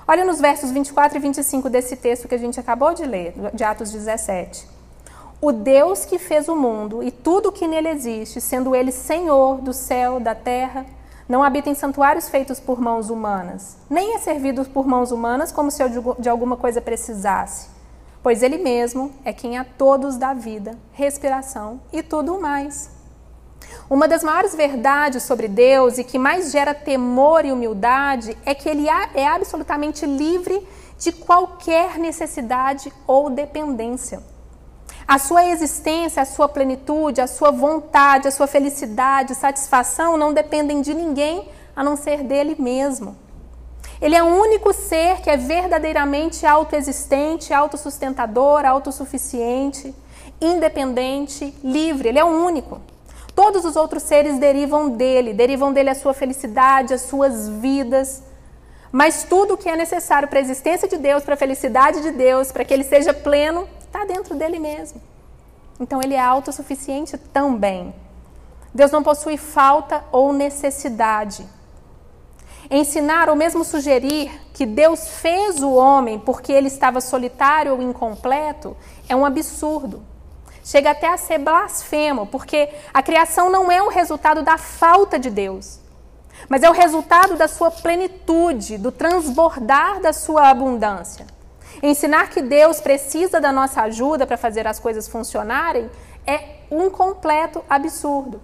Olha 0.08 0.24
nos 0.24 0.40
versos 0.40 0.70
24 0.70 1.18
e 1.18 1.20
25 1.20 1.68
desse 1.68 1.96
texto 1.96 2.28
que 2.28 2.34
a 2.36 2.38
gente 2.38 2.60
acabou 2.60 2.94
de 2.94 3.04
ler, 3.04 3.34
de 3.52 3.64
Atos 3.64 3.90
17. 3.90 4.64
O 5.40 5.50
Deus 5.50 6.04
que 6.04 6.16
fez 6.16 6.48
o 6.48 6.54
mundo 6.54 7.02
e 7.02 7.10
tudo 7.10 7.48
o 7.48 7.52
que 7.52 7.66
nele 7.66 7.88
existe, 7.88 8.40
sendo 8.40 8.76
ele 8.76 8.92
Senhor 8.92 9.60
do 9.60 9.72
céu, 9.72 10.20
da 10.20 10.32
terra, 10.32 10.86
não 11.28 11.42
habita 11.42 11.70
em 11.70 11.74
santuários 11.74 12.28
feitos 12.28 12.60
por 12.60 12.80
mãos 12.80 13.10
humanas, 13.10 13.78
nem 13.90 14.14
é 14.14 14.18
servido 14.18 14.64
por 14.66 14.86
mãos 14.86 15.10
humanas 15.10 15.50
como 15.50 15.72
se 15.72 15.82
de 16.20 16.28
alguma 16.28 16.56
coisa 16.56 16.80
precisasse, 16.80 17.68
pois 18.22 18.44
ele 18.44 18.58
mesmo 18.58 19.10
é 19.24 19.32
quem 19.32 19.58
a 19.58 19.64
todos 19.64 20.16
dá 20.16 20.32
vida, 20.32 20.78
respiração 20.92 21.80
e 21.92 22.00
tudo 22.00 22.40
mais. 22.40 22.95
Uma 23.88 24.08
das 24.08 24.24
maiores 24.24 24.54
verdades 24.54 25.22
sobre 25.22 25.46
Deus 25.46 25.98
e 25.98 26.04
que 26.04 26.18
mais 26.18 26.50
gera 26.50 26.74
temor 26.74 27.44
e 27.44 27.52
humildade 27.52 28.36
é 28.44 28.54
que 28.54 28.68
ele 28.68 28.88
é 28.88 29.26
absolutamente 29.26 30.04
livre 30.04 30.66
de 30.98 31.12
qualquer 31.12 31.98
necessidade 31.98 32.92
ou 33.06 33.30
dependência. 33.30 34.20
A 35.06 35.18
sua 35.20 35.46
existência, 35.46 36.22
a 36.22 36.26
sua 36.26 36.48
plenitude, 36.48 37.20
a 37.20 37.28
sua 37.28 37.52
vontade, 37.52 38.26
a 38.26 38.32
sua 38.32 38.48
felicidade, 38.48 39.36
satisfação 39.36 40.16
não 40.16 40.34
dependem 40.34 40.80
de 40.80 40.92
ninguém 40.92 41.48
a 41.76 41.84
não 41.84 41.96
ser 41.96 42.24
dele 42.24 42.56
mesmo. 42.58 43.16
Ele 44.00 44.16
é 44.16 44.22
o 44.22 44.26
único 44.26 44.72
ser 44.72 45.20
que 45.20 45.30
é 45.30 45.36
verdadeiramente 45.36 46.44
autoexistente, 46.44 47.54
autossustentador, 47.54 48.66
autossuficiente, 48.66 49.94
independente, 50.40 51.54
livre. 51.62 52.08
Ele 52.08 52.18
é 52.18 52.24
o 52.24 52.44
único. 52.44 52.80
Todos 53.36 53.66
os 53.66 53.76
outros 53.76 54.02
seres 54.02 54.38
derivam 54.38 54.88
dele, 54.88 55.34
derivam 55.34 55.70
dele 55.70 55.90
a 55.90 55.94
sua 55.94 56.14
felicidade, 56.14 56.94
as 56.94 57.02
suas 57.02 57.50
vidas. 57.50 58.22
Mas 58.90 59.24
tudo 59.24 59.54
o 59.54 59.58
que 59.58 59.68
é 59.68 59.76
necessário 59.76 60.26
para 60.26 60.38
a 60.38 60.42
existência 60.42 60.88
de 60.88 60.96
Deus, 60.96 61.22
para 61.22 61.34
a 61.34 61.36
felicidade 61.36 62.00
de 62.00 62.12
Deus, 62.12 62.50
para 62.50 62.64
que 62.64 62.72
ele 62.72 62.82
seja 62.82 63.12
pleno, 63.12 63.68
está 63.78 64.06
dentro 64.06 64.34
dele 64.34 64.58
mesmo. 64.58 65.02
Então 65.78 66.00
ele 66.02 66.14
é 66.14 66.18
autossuficiente 66.18 67.18
também. 67.18 67.94
Deus 68.72 68.90
não 68.90 69.02
possui 69.02 69.36
falta 69.36 70.02
ou 70.10 70.32
necessidade. 70.32 71.46
Ensinar 72.70 73.28
ou 73.28 73.36
mesmo 73.36 73.64
sugerir 73.64 74.30
que 74.54 74.64
Deus 74.64 75.08
fez 75.08 75.62
o 75.62 75.74
homem 75.74 76.18
porque 76.18 76.52
ele 76.52 76.68
estava 76.68 77.02
solitário 77.02 77.74
ou 77.74 77.82
incompleto 77.82 78.74
é 79.06 79.14
um 79.14 79.26
absurdo 79.26 80.02
chega 80.66 80.90
até 80.90 81.08
a 81.08 81.16
ser 81.16 81.38
blasfemo, 81.38 82.26
porque 82.26 82.68
a 82.92 83.00
criação 83.00 83.48
não 83.48 83.70
é 83.70 83.80
o 83.80 83.88
resultado 83.88 84.42
da 84.42 84.58
falta 84.58 85.16
de 85.16 85.30
Deus, 85.30 85.78
mas 86.48 86.64
é 86.64 86.68
o 86.68 86.72
resultado 86.72 87.36
da 87.36 87.46
sua 87.46 87.70
plenitude, 87.70 88.76
do 88.76 88.90
transbordar 88.90 90.00
da 90.00 90.12
sua 90.12 90.50
abundância. 90.50 91.24
Ensinar 91.80 92.30
que 92.30 92.42
Deus 92.42 92.80
precisa 92.80 93.40
da 93.40 93.52
nossa 93.52 93.82
ajuda 93.82 94.26
para 94.26 94.36
fazer 94.36 94.66
as 94.66 94.80
coisas 94.80 95.06
funcionarem 95.06 95.88
é 96.26 96.56
um 96.68 96.90
completo 96.90 97.62
absurdo. 97.70 98.40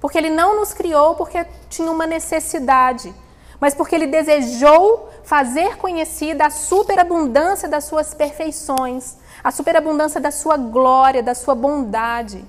Porque 0.00 0.16
ele 0.16 0.30
não 0.30 0.56
nos 0.56 0.72
criou 0.72 1.14
porque 1.14 1.46
tinha 1.68 1.90
uma 1.90 2.06
necessidade, 2.06 3.14
mas 3.60 3.74
porque 3.74 3.94
ele 3.94 4.06
desejou 4.06 5.10
fazer 5.22 5.76
conhecida 5.76 6.46
a 6.46 6.50
superabundância 6.50 7.68
das 7.68 7.84
suas 7.84 8.14
perfeições, 8.14 9.19
a 9.42 9.50
superabundância 9.50 10.20
da 10.20 10.30
sua 10.30 10.56
glória, 10.56 11.22
da 11.22 11.34
sua 11.34 11.54
bondade. 11.54 12.44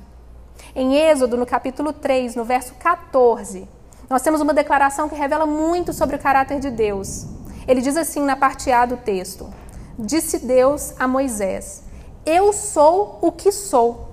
Em 0.75 0.95
Êxodo, 0.95 1.37
no 1.37 1.45
capítulo 1.45 1.93
3, 1.93 2.35
no 2.35 2.43
verso 2.43 2.73
14, 2.75 3.67
nós 4.09 4.21
temos 4.21 4.41
uma 4.41 4.53
declaração 4.53 5.07
que 5.07 5.15
revela 5.15 5.45
muito 5.45 5.93
sobre 5.93 6.15
o 6.15 6.19
caráter 6.19 6.59
de 6.59 6.69
Deus. 6.69 7.25
Ele 7.67 7.81
diz 7.81 7.95
assim 7.95 8.21
na 8.21 8.35
parte 8.35 8.71
A 8.71 8.85
do 8.85 8.97
texto: 8.97 9.51
Disse 9.97 10.39
Deus 10.39 10.93
a 10.99 11.07
Moisés: 11.07 11.83
Eu 12.25 12.51
sou 12.53 13.19
o 13.21 13.31
que 13.31 13.51
sou. 13.51 14.09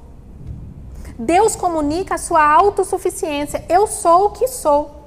Deus 1.18 1.56
comunica 1.56 2.14
a 2.14 2.18
sua 2.18 2.44
autossuficiência. 2.44 3.64
Eu 3.68 3.86
sou 3.88 4.26
o 4.26 4.30
que 4.30 4.46
sou. 4.46 4.98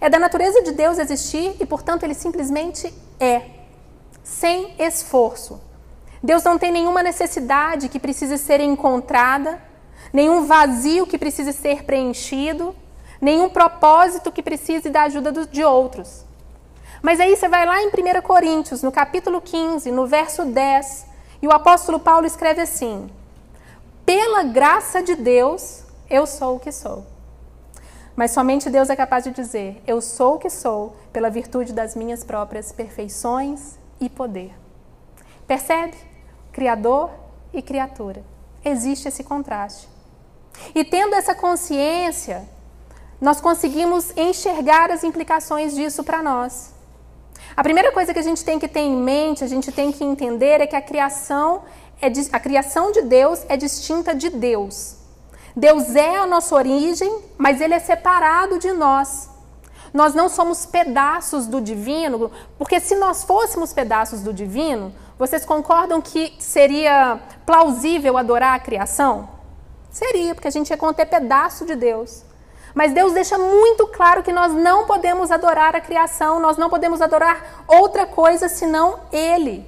É 0.00 0.08
da 0.08 0.18
natureza 0.18 0.62
de 0.62 0.72
Deus 0.72 0.98
existir 0.98 1.54
e, 1.60 1.66
portanto, 1.66 2.02
ele 2.02 2.14
simplesmente 2.14 2.92
é, 3.20 3.42
sem 4.22 4.74
esforço. 4.78 5.60
Deus 6.24 6.42
não 6.42 6.58
tem 6.58 6.72
nenhuma 6.72 7.02
necessidade 7.02 7.90
que 7.90 8.00
precise 8.00 8.38
ser 8.38 8.58
encontrada, 8.58 9.60
nenhum 10.10 10.46
vazio 10.46 11.06
que 11.06 11.18
precise 11.18 11.52
ser 11.52 11.84
preenchido, 11.84 12.74
nenhum 13.20 13.50
propósito 13.50 14.32
que 14.32 14.42
precise 14.42 14.88
da 14.88 15.02
ajuda 15.02 15.44
de 15.44 15.62
outros. 15.62 16.24
Mas 17.02 17.20
aí 17.20 17.36
você 17.36 17.46
vai 17.46 17.66
lá 17.66 17.82
em 17.82 17.88
1 17.88 18.22
Coríntios, 18.22 18.82
no 18.82 18.90
capítulo 18.90 19.38
15, 19.38 19.92
no 19.92 20.06
verso 20.06 20.46
10, 20.46 21.06
e 21.42 21.46
o 21.46 21.52
apóstolo 21.52 22.00
Paulo 22.00 22.26
escreve 22.26 22.62
assim: 22.62 23.10
Pela 24.06 24.44
graça 24.44 25.02
de 25.02 25.14
Deus, 25.14 25.84
eu 26.08 26.26
sou 26.26 26.56
o 26.56 26.60
que 26.60 26.72
sou. 26.72 27.04
Mas 28.16 28.30
somente 28.30 28.70
Deus 28.70 28.88
é 28.88 28.96
capaz 28.96 29.24
de 29.24 29.30
dizer: 29.30 29.82
Eu 29.86 30.00
sou 30.00 30.36
o 30.36 30.38
que 30.38 30.48
sou, 30.48 30.96
pela 31.12 31.28
virtude 31.28 31.74
das 31.74 31.94
minhas 31.94 32.24
próprias 32.24 32.72
perfeições 32.72 33.78
e 34.00 34.08
poder. 34.08 34.54
Percebe? 35.46 36.13
Criador 36.54 37.10
e 37.52 37.60
criatura. 37.60 38.24
Existe 38.64 39.08
esse 39.08 39.24
contraste. 39.24 39.88
E 40.72 40.84
tendo 40.84 41.16
essa 41.16 41.34
consciência, 41.34 42.48
nós 43.20 43.40
conseguimos 43.40 44.16
enxergar 44.16 44.88
as 44.92 45.02
implicações 45.02 45.74
disso 45.74 46.04
para 46.04 46.22
nós. 46.22 46.72
A 47.56 47.62
primeira 47.62 47.90
coisa 47.90 48.14
que 48.14 48.20
a 48.20 48.22
gente 48.22 48.44
tem 48.44 48.60
que 48.60 48.68
ter 48.68 48.80
em 48.80 48.96
mente, 48.96 49.42
a 49.42 49.48
gente 49.48 49.72
tem 49.72 49.90
que 49.90 50.04
entender 50.04 50.60
é 50.60 50.66
que 50.66 50.76
a 50.76 50.80
criação 50.80 51.62
é 52.00 52.06
a 52.32 52.40
criação 52.40 52.92
de 52.92 53.02
Deus 53.02 53.44
é 53.48 53.56
distinta 53.56 54.14
de 54.14 54.30
Deus. 54.30 54.96
Deus 55.56 55.96
é 55.96 56.16
a 56.16 56.26
nossa 56.26 56.54
origem, 56.54 57.20
mas 57.36 57.60
ele 57.60 57.74
é 57.74 57.80
separado 57.80 58.60
de 58.60 58.72
nós. 58.72 59.28
Nós 59.92 60.14
não 60.14 60.28
somos 60.28 60.66
pedaços 60.66 61.46
do 61.46 61.60
divino, 61.60 62.30
porque 62.58 62.78
se 62.78 62.94
nós 62.94 63.24
fôssemos 63.24 63.72
pedaços 63.72 64.22
do 64.22 64.32
divino, 64.32 64.92
vocês 65.18 65.44
concordam 65.44 66.00
que 66.00 66.34
seria 66.38 67.20
plausível 67.46 68.18
adorar 68.18 68.54
a 68.54 68.58
criação? 68.58 69.28
Seria, 69.90 70.34
porque 70.34 70.48
a 70.48 70.50
gente 70.50 70.70
ia 70.70 70.76
conter 70.76 71.06
pedaço 71.06 71.64
de 71.64 71.76
Deus. 71.76 72.24
Mas 72.74 72.92
Deus 72.92 73.12
deixa 73.12 73.38
muito 73.38 73.86
claro 73.86 74.24
que 74.24 74.32
nós 74.32 74.52
não 74.52 74.86
podemos 74.86 75.30
adorar 75.30 75.76
a 75.76 75.80
criação, 75.80 76.40
nós 76.40 76.56
não 76.56 76.68
podemos 76.68 77.00
adorar 77.00 77.64
outra 77.68 78.04
coisa 78.04 78.48
senão 78.48 78.98
Ele. 79.12 79.64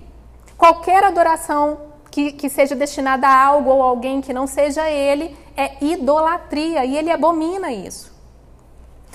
Qualquer 0.58 1.04
adoração 1.04 1.78
que, 2.10 2.32
que 2.32 2.50
seja 2.50 2.74
destinada 2.74 3.28
a 3.28 3.44
algo 3.44 3.70
ou 3.70 3.80
alguém 3.80 4.20
que 4.20 4.32
não 4.32 4.48
seja 4.48 4.90
Ele 4.90 5.36
é 5.56 5.76
idolatria 5.84 6.84
e 6.84 6.96
Ele 6.96 7.12
abomina 7.12 7.70
isso. 7.70 8.12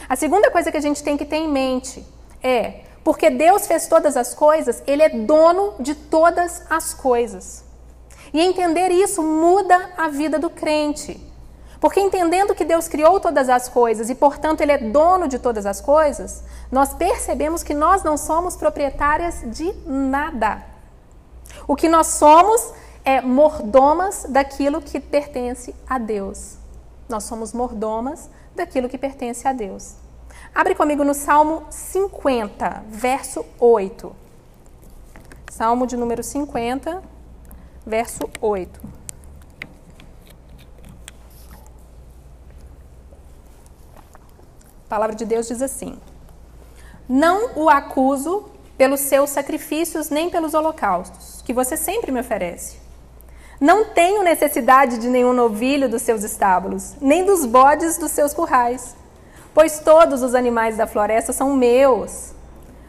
A 0.07 0.15
segunda 0.15 0.49
coisa 0.49 0.71
que 0.71 0.77
a 0.77 0.81
gente 0.81 1.03
tem 1.03 1.17
que 1.17 1.25
ter 1.25 1.37
em 1.37 1.49
mente 1.49 2.05
é 2.41 2.85
porque 3.03 3.29
Deus 3.29 3.65
fez 3.65 3.87
todas 3.87 4.15
as 4.15 4.33
coisas, 4.33 4.83
Ele 4.85 5.01
é 5.01 5.09
dono 5.09 5.73
de 5.79 5.95
todas 5.95 6.63
as 6.69 6.93
coisas. 6.93 7.63
E 8.33 8.39
entender 8.39 8.89
isso 8.89 9.21
muda 9.23 9.91
a 9.97 10.07
vida 10.07 10.39
do 10.39 10.49
crente. 10.49 11.19
Porque 11.79 11.99
entendendo 11.99 12.53
que 12.53 12.63
Deus 12.63 12.87
criou 12.87 13.19
todas 13.19 13.49
as 13.49 13.67
coisas 13.67 14.09
e, 14.09 14.15
portanto, 14.15 14.61
Ele 14.61 14.71
é 14.71 14.77
dono 14.77 15.27
de 15.27 15.39
todas 15.39 15.65
as 15.65 15.81
coisas, 15.81 16.43
nós 16.71 16.93
percebemos 16.93 17.63
que 17.63 17.73
nós 17.73 18.03
não 18.03 18.17
somos 18.17 18.55
proprietárias 18.55 19.41
de 19.47 19.73
nada. 19.85 20.63
O 21.67 21.75
que 21.75 21.89
nós 21.89 22.07
somos 22.07 22.71
é 23.03 23.19
mordomas 23.19 24.25
daquilo 24.29 24.79
que 24.79 24.99
pertence 24.99 25.73
a 25.89 25.97
Deus. 25.97 26.55
Nós 27.09 27.23
somos 27.23 27.51
mordomas 27.51 28.29
daquilo 28.55 28.87
que 28.87 28.97
pertence 28.97 29.47
a 29.47 29.51
Deus. 29.51 29.95
Abre 30.53 30.75
comigo 30.75 31.03
no 31.05 31.13
Salmo 31.13 31.63
50, 31.69 32.83
verso 32.89 33.45
8. 33.57 34.13
Salmo 35.49 35.87
de 35.87 35.95
número 35.95 36.21
50, 36.21 37.01
verso 37.85 38.29
8. 38.41 38.81
A 44.85 44.89
palavra 44.89 45.15
de 45.15 45.23
Deus 45.23 45.47
diz 45.47 45.61
assim: 45.61 45.97
Não 47.07 47.51
o 47.55 47.69
acuso 47.69 48.49
pelos 48.77 48.99
seus 48.99 49.29
sacrifícios 49.29 50.09
nem 50.09 50.29
pelos 50.29 50.53
holocaustos, 50.53 51.41
que 51.43 51.53
você 51.53 51.77
sempre 51.77 52.11
me 52.11 52.19
oferece. 52.19 52.77
Não 53.57 53.85
tenho 53.85 54.21
necessidade 54.21 54.97
de 54.97 55.07
nenhum 55.07 55.31
novilho 55.31 55.87
dos 55.87 56.01
seus 56.01 56.23
estábulos, 56.23 56.95
nem 56.99 57.23
dos 57.23 57.45
bodes 57.45 57.97
dos 57.97 58.11
seus 58.11 58.33
currais, 58.33 58.95
pois 59.53 59.79
todos 59.79 60.21
os 60.23 60.33
animais 60.33 60.77
da 60.77 60.87
floresta 60.87 61.33
são 61.33 61.55
meus, 61.55 62.33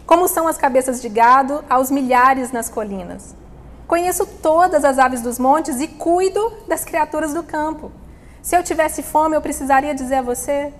como 0.06 0.28
são 0.28 0.46
as 0.46 0.58
cabeças 0.58 1.00
de 1.00 1.08
gado 1.08 1.64
aos 1.68 1.90
milhares 1.90 2.52
nas 2.52 2.68
colinas. 2.68 3.34
Conheço 3.86 4.26
todas 4.42 4.84
as 4.84 4.98
aves 4.98 5.20
dos 5.20 5.38
montes 5.38 5.80
e 5.80 5.88
cuido 5.88 6.52
das 6.66 6.84
criaturas 6.84 7.34
do 7.34 7.42
campo. 7.42 7.90
Se 8.40 8.56
eu 8.56 8.62
tivesse 8.62 9.02
fome, 9.02 9.36
eu 9.36 9.42
precisaria 9.42 9.94
dizer 9.94 10.16
a 10.16 10.22
você: 10.22 10.72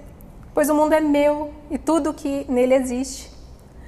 pois 0.55 0.69
o 0.69 0.75
mundo 0.75 0.95
é 0.95 1.01
meu 1.01 1.53
e 1.71 1.79
tudo 1.79 2.11
o 2.11 2.15
que 2.15 2.47
nele 2.49 2.75
existe. 2.75 3.31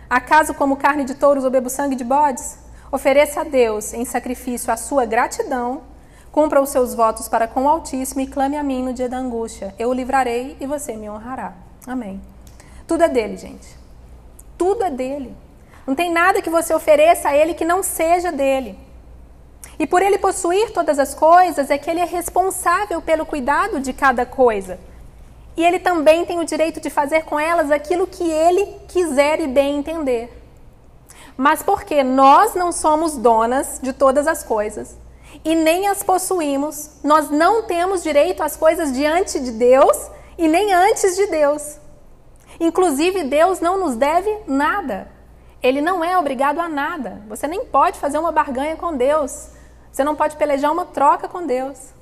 Acaso 0.08 0.54
como 0.54 0.76
carne 0.76 1.04
de 1.04 1.14
touros 1.14 1.44
ou 1.44 1.50
bebo 1.50 1.70
sangue 1.70 1.96
de 1.96 2.04
bodes? 2.04 2.58
Ofereça 2.92 3.40
a 3.40 3.44
Deus 3.44 3.92
em 3.92 4.04
sacrifício 4.04 4.72
a 4.72 4.76
sua 4.76 5.04
gratidão, 5.04 5.82
cumpra 6.30 6.60
os 6.60 6.70
seus 6.70 6.94
votos 6.94 7.28
para 7.28 7.48
com 7.48 7.64
o 7.64 7.68
Altíssimo 7.68 8.20
e 8.20 8.26
clame 8.26 8.56
a 8.56 8.62
mim 8.62 8.84
no 8.84 8.92
dia 8.92 9.08
da 9.08 9.16
angústia. 9.16 9.74
Eu 9.78 9.88
o 9.88 9.92
livrarei 9.92 10.56
e 10.60 10.66
você 10.66 10.94
me 10.94 11.10
honrará. 11.10 11.54
Amém. 11.86 12.20
Tudo 12.86 13.04
é 13.04 13.08
dele, 13.08 13.36
gente. 13.36 13.76
Tudo 14.56 14.84
é 14.84 14.90
dele. 14.90 15.34
Não 15.86 15.94
tem 15.94 16.10
nada 16.10 16.40
que 16.40 16.50
você 16.50 16.74
ofereça 16.74 17.28
a 17.28 17.36
ele 17.36 17.54
que 17.54 17.64
não 17.64 17.82
seja 17.82 18.32
dele. 18.32 18.78
E 19.78 19.86
por 19.86 20.02
ele 20.02 20.18
possuir 20.18 20.72
todas 20.72 20.98
as 20.98 21.14
coisas, 21.14 21.70
é 21.70 21.76
que 21.76 21.90
ele 21.90 22.00
é 22.00 22.04
responsável 22.04 23.02
pelo 23.02 23.26
cuidado 23.26 23.80
de 23.80 23.92
cada 23.92 24.24
coisa. 24.24 24.78
E 25.56 25.64
ele 25.64 25.78
também 25.78 26.24
tem 26.24 26.38
o 26.40 26.44
direito 26.44 26.80
de 26.80 26.90
fazer 26.90 27.24
com 27.24 27.38
elas 27.38 27.70
aquilo 27.70 28.06
que 28.06 28.24
ele 28.24 28.66
quiser 28.88 29.40
e 29.40 29.46
bem 29.46 29.78
entender. 29.78 30.42
Mas 31.36 31.62
porque 31.62 32.02
nós 32.02 32.54
não 32.54 32.72
somos 32.72 33.16
donas 33.16 33.80
de 33.82 33.92
todas 33.92 34.26
as 34.26 34.42
coisas 34.42 34.96
e 35.44 35.54
nem 35.54 35.88
as 35.88 36.02
possuímos, 36.02 36.90
nós 37.02 37.30
não 37.30 37.64
temos 37.64 38.02
direito 38.02 38.42
às 38.42 38.56
coisas 38.56 38.92
diante 38.92 39.40
de 39.40 39.50
Deus 39.50 40.10
e 40.36 40.48
nem 40.48 40.72
antes 40.72 41.16
de 41.16 41.26
Deus. 41.26 41.78
Inclusive, 42.60 43.24
Deus 43.24 43.60
não 43.60 43.78
nos 43.78 43.96
deve 43.96 44.30
nada. 44.46 45.08
Ele 45.62 45.80
não 45.80 46.04
é 46.04 46.18
obrigado 46.18 46.60
a 46.60 46.68
nada. 46.68 47.22
Você 47.28 47.46
nem 47.46 47.64
pode 47.64 47.98
fazer 47.98 48.18
uma 48.18 48.30
barganha 48.30 48.76
com 48.76 48.96
Deus. 48.96 49.48
Você 49.90 50.04
não 50.04 50.14
pode 50.14 50.36
pelejar 50.36 50.72
uma 50.72 50.86
troca 50.86 51.28
com 51.28 51.46
Deus. 51.46 51.94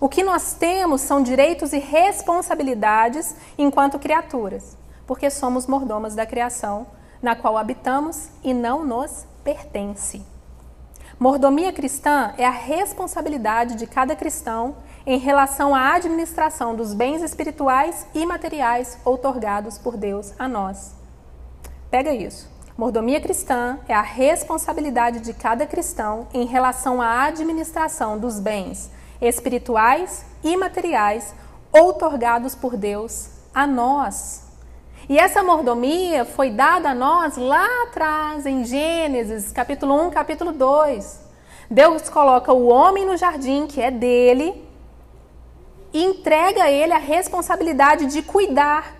O 0.00 0.08
que 0.08 0.22
nós 0.22 0.54
temos 0.54 1.00
são 1.00 1.22
direitos 1.22 1.72
e 1.72 1.78
responsabilidades 1.78 3.34
enquanto 3.56 3.98
criaturas, 3.98 4.76
porque 5.06 5.30
somos 5.30 5.66
mordomas 5.66 6.14
da 6.14 6.26
criação 6.26 6.86
na 7.22 7.34
qual 7.34 7.56
habitamos 7.56 8.28
e 8.44 8.52
não 8.52 8.84
nos 8.84 9.26
pertence. 9.42 10.22
Mordomia 11.18 11.72
cristã 11.72 12.34
é 12.36 12.44
a 12.44 12.50
responsabilidade 12.50 13.74
de 13.76 13.86
cada 13.86 14.14
cristão 14.14 14.76
em 15.06 15.18
relação 15.18 15.72
à 15.72 15.94
administração 15.94 16.74
dos 16.74 16.92
bens 16.92 17.22
espirituais 17.22 18.06
e 18.12 18.26
materiais 18.26 18.98
outorgados 19.04 19.78
por 19.78 19.96
Deus 19.96 20.34
a 20.36 20.48
nós. 20.48 20.94
Pega 21.88 22.12
isso. 22.12 22.50
Mordomia 22.76 23.20
cristã 23.20 23.78
é 23.88 23.94
a 23.94 24.02
responsabilidade 24.02 25.20
de 25.20 25.32
cada 25.32 25.64
cristão 25.64 26.26
em 26.34 26.44
relação 26.44 27.00
à 27.00 27.22
administração 27.22 28.18
dos 28.18 28.40
bens 28.40 28.90
espirituais 29.20 30.26
e 30.42 30.56
materiais 30.56 31.34
outorgados 31.72 32.54
por 32.54 32.76
Deus 32.76 33.30
a 33.54 33.66
nós. 33.66 34.42
E 35.08 35.18
essa 35.18 35.42
mordomia 35.42 36.24
foi 36.24 36.50
dada 36.50 36.90
a 36.90 36.94
nós 36.94 37.36
lá 37.36 37.66
atrás, 37.84 38.44
em 38.44 38.64
Gênesis, 38.64 39.52
capítulo 39.52 40.08
1, 40.08 40.10
capítulo 40.10 40.52
2. 40.52 41.20
Deus 41.70 42.08
coloca 42.08 42.52
o 42.52 42.66
homem 42.66 43.06
no 43.06 43.16
jardim, 43.16 43.66
que 43.66 43.80
é 43.80 43.90
dele, 43.90 44.65
e 45.96 46.04
entrega 46.04 46.64
a 46.64 46.70
ele 46.70 46.92
a 46.92 46.98
responsabilidade 46.98 48.04
de 48.04 48.20
cuidar, 48.20 48.94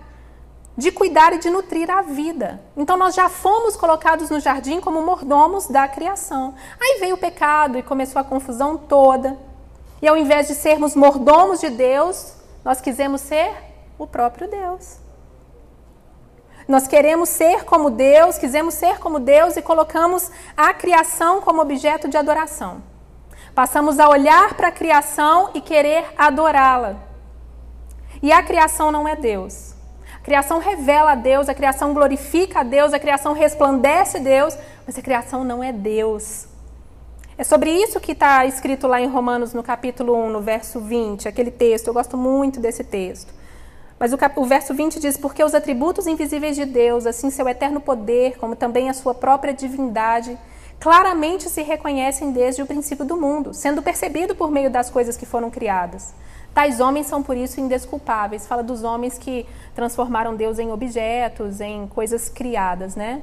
de 0.75 0.91
cuidar 0.91 1.31
e 1.31 1.37
de 1.37 1.47
nutrir 1.47 1.91
a 1.91 2.01
vida. 2.01 2.59
Então 2.75 2.97
nós 2.97 3.13
já 3.13 3.29
fomos 3.29 3.75
colocados 3.75 4.31
no 4.31 4.39
jardim 4.39 4.81
como 4.81 5.03
mordomos 5.03 5.67
da 5.67 5.87
criação. 5.87 6.55
Aí 6.81 6.97
veio 6.99 7.13
o 7.13 7.19
pecado 7.19 7.77
e 7.77 7.83
começou 7.83 8.19
a 8.19 8.23
confusão 8.23 8.75
toda. 8.75 9.37
E 10.01 10.07
ao 10.07 10.17
invés 10.17 10.47
de 10.47 10.55
sermos 10.55 10.95
mordomos 10.95 11.59
de 11.59 11.69
Deus, 11.69 12.33
nós 12.65 12.81
quisemos 12.81 13.21
ser 13.21 13.53
o 13.99 14.07
próprio 14.07 14.49
Deus. 14.49 14.97
Nós 16.67 16.87
queremos 16.87 17.29
ser 17.29 17.63
como 17.63 17.91
Deus, 17.91 18.39
quisemos 18.39 18.73
ser 18.73 18.97
como 18.97 19.19
Deus 19.19 19.55
e 19.55 19.61
colocamos 19.61 20.31
a 20.57 20.73
criação 20.73 21.41
como 21.41 21.61
objeto 21.61 22.07
de 22.07 22.17
adoração. 22.17 22.81
Passamos 23.57 23.99
a 23.99 24.07
olhar 24.07 24.53
para 24.53 24.67
a 24.67 24.71
criação 24.71 25.49
e 25.55 25.61
querer 25.61 26.05
adorá-la. 26.15 26.97
E 28.21 28.31
a 28.31 28.43
criação 28.43 28.91
não 28.91 29.07
é 29.07 29.15
Deus. 29.15 29.73
A 30.15 30.19
criação 30.19 30.59
revela 30.59 31.13
a 31.13 31.15
Deus, 31.15 31.49
a 31.49 31.55
criação 31.55 31.91
glorifica 31.91 32.59
a 32.59 32.63
Deus, 32.63 32.93
a 32.93 32.99
criação 32.99 33.33
resplandece 33.33 34.17
a 34.17 34.19
Deus, 34.19 34.55
mas 34.85 34.95
a 34.95 35.01
criação 35.01 35.43
não 35.43 35.63
é 35.63 35.73
Deus. 35.73 36.45
É 37.35 37.43
sobre 37.43 37.71
isso 37.71 37.99
que 37.99 38.11
está 38.11 38.45
escrito 38.45 38.85
lá 38.85 39.01
em 39.01 39.07
Romanos, 39.07 39.55
no 39.55 39.63
capítulo 39.63 40.15
1, 40.15 40.29
no 40.29 40.41
verso 40.41 40.79
20, 40.79 41.27
aquele 41.27 41.49
texto. 41.49 41.87
Eu 41.87 41.95
gosto 41.95 42.15
muito 42.15 42.59
desse 42.59 42.83
texto. 42.83 43.33
Mas 43.99 44.13
o, 44.13 44.19
cap... 44.19 44.39
o 44.39 44.45
verso 44.45 44.71
20 44.71 44.99
diz: 44.99 45.17
Porque 45.17 45.43
os 45.43 45.55
atributos 45.55 46.05
invisíveis 46.05 46.55
de 46.55 46.63
Deus, 46.63 47.07
assim 47.07 47.31
seu 47.31 47.49
eterno 47.49 47.81
poder, 47.81 48.37
como 48.37 48.55
também 48.55 48.87
a 48.87 48.93
sua 48.93 49.15
própria 49.15 49.51
divindade, 49.51 50.37
claramente 50.79 51.49
se 51.49 51.61
reconhecem 51.61 52.31
desde 52.31 52.61
o 52.61 52.65
princípio 52.65 53.05
do 53.05 53.17
mundo, 53.17 53.53
sendo 53.53 53.81
percebido 53.81 54.35
por 54.35 54.51
meio 54.51 54.69
das 54.69 54.89
coisas 54.89 55.17
que 55.17 55.25
foram 55.25 55.49
criadas. 55.49 56.13
Tais 56.53 56.79
homens 56.79 57.07
são 57.07 57.21
por 57.21 57.37
isso 57.37 57.59
indesculpáveis. 57.59 58.47
Fala 58.47 58.63
dos 58.63 58.83
homens 58.83 59.17
que 59.17 59.45
transformaram 59.75 60.35
Deus 60.35 60.57
em 60.57 60.71
objetos, 60.71 61.61
em 61.61 61.87
coisas 61.87 62.29
criadas, 62.29 62.95
né? 62.95 63.21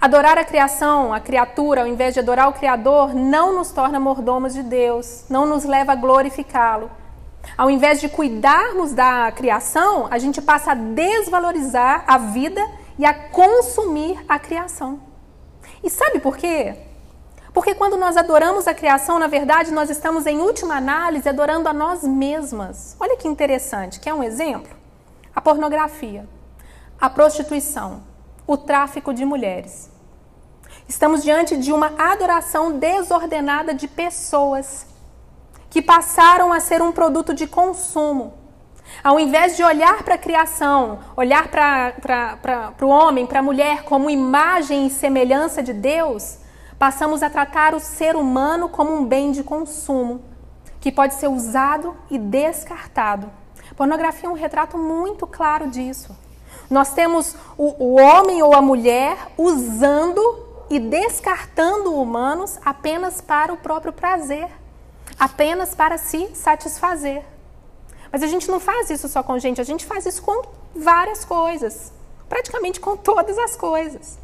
Adorar 0.00 0.38
a 0.38 0.44
criação, 0.44 1.12
a 1.12 1.20
criatura, 1.20 1.82
ao 1.82 1.86
invés 1.86 2.14
de 2.14 2.20
adorar 2.20 2.48
o 2.48 2.54
Criador, 2.54 3.14
não 3.14 3.54
nos 3.54 3.70
torna 3.70 4.00
mordomos 4.00 4.54
de 4.54 4.62
Deus, 4.62 5.26
não 5.28 5.44
nos 5.44 5.64
leva 5.64 5.92
a 5.92 5.94
glorificá-lo. 5.94 6.90
Ao 7.56 7.70
invés 7.70 8.00
de 8.00 8.08
cuidarmos 8.08 8.92
da 8.94 9.30
criação, 9.30 10.08
a 10.10 10.18
gente 10.18 10.40
passa 10.40 10.72
a 10.72 10.74
desvalorizar 10.74 12.04
a 12.06 12.16
vida 12.16 12.66
e 12.98 13.04
a 13.04 13.12
consumir 13.12 14.18
a 14.26 14.38
criação. 14.38 15.09
E 15.82 15.88
sabe 15.88 16.20
por 16.20 16.36
quê? 16.36 16.76
Porque 17.52 17.74
quando 17.74 17.96
nós 17.96 18.16
adoramos 18.16 18.68
a 18.68 18.74
criação, 18.74 19.18
na 19.18 19.26
verdade, 19.26 19.72
nós 19.72 19.90
estamos, 19.90 20.26
em 20.26 20.38
última 20.38 20.76
análise, 20.76 21.28
adorando 21.28 21.68
a 21.68 21.72
nós 21.72 22.04
mesmas. 22.04 22.96
Olha 23.00 23.16
que 23.16 23.26
interessante. 23.26 23.98
Quer 23.98 24.14
um 24.14 24.22
exemplo? 24.22 24.76
A 25.34 25.40
pornografia, 25.40 26.28
a 27.00 27.10
prostituição, 27.10 28.02
o 28.46 28.56
tráfico 28.56 29.12
de 29.12 29.24
mulheres. 29.24 29.90
Estamos 30.88 31.22
diante 31.22 31.56
de 31.56 31.72
uma 31.72 31.92
adoração 31.98 32.78
desordenada 32.78 33.74
de 33.74 33.88
pessoas 33.88 34.86
que 35.68 35.80
passaram 35.80 36.52
a 36.52 36.60
ser 36.60 36.82
um 36.82 36.92
produto 36.92 37.32
de 37.32 37.46
consumo. 37.46 38.34
Ao 39.02 39.18
invés 39.18 39.56
de 39.56 39.62
olhar 39.62 40.02
para 40.02 40.16
a 40.16 40.18
criação, 40.18 40.98
olhar 41.16 41.48
para 41.48 42.74
o 42.82 42.88
homem, 42.88 43.26
para 43.26 43.38
a 43.38 43.42
mulher 43.42 43.84
como 43.84 44.10
imagem 44.10 44.86
e 44.86 44.90
semelhança 44.90 45.62
de 45.62 45.72
Deus, 45.72 46.38
passamos 46.78 47.22
a 47.22 47.30
tratar 47.30 47.74
o 47.74 47.80
ser 47.80 48.16
humano 48.16 48.68
como 48.68 48.94
um 48.94 49.04
bem 49.04 49.32
de 49.32 49.42
consumo, 49.42 50.22
que 50.80 50.92
pode 50.92 51.14
ser 51.14 51.28
usado 51.28 51.96
e 52.10 52.18
descartado. 52.18 53.30
Pornografia 53.76 54.28
é 54.28 54.32
um 54.32 54.34
retrato 54.34 54.76
muito 54.76 55.26
claro 55.26 55.70
disso. 55.70 56.14
Nós 56.68 56.92
temos 56.92 57.34
o, 57.56 57.84
o 57.84 58.00
homem 58.00 58.42
ou 58.42 58.54
a 58.54 58.60
mulher 58.60 59.16
usando 59.38 60.20
e 60.68 60.78
descartando 60.78 61.94
humanos 61.94 62.58
apenas 62.64 63.20
para 63.20 63.52
o 63.52 63.56
próprio 63.56 63.92
prazer, 63.92 64.48
apenas 65.18 65.74
para 65.74 65.96
se 65.96 66.28
satisfazer. 66.34 67.24
Mas 68.12 68.22
a 68.22 68.26
gente 68.26 68.50
não 68.50 68.58
faz 68.58 68.90
isso 68.90 69.08
só 69.08 69.22
com 69.22 69.38
gente, 69.38 69.60
a 69.60 69.64
gente 69.64 69.86
faz 69.86 70.06
isso 70.06 70.22
com 70.22 70.42
várias 70.74 71.24
coisas, 71.24 71.92
praticamente 72.28 72.80
com 72.80 72.96
todas 72.96 73.38
as 73.38 73.56
coisas. 73.56 74.18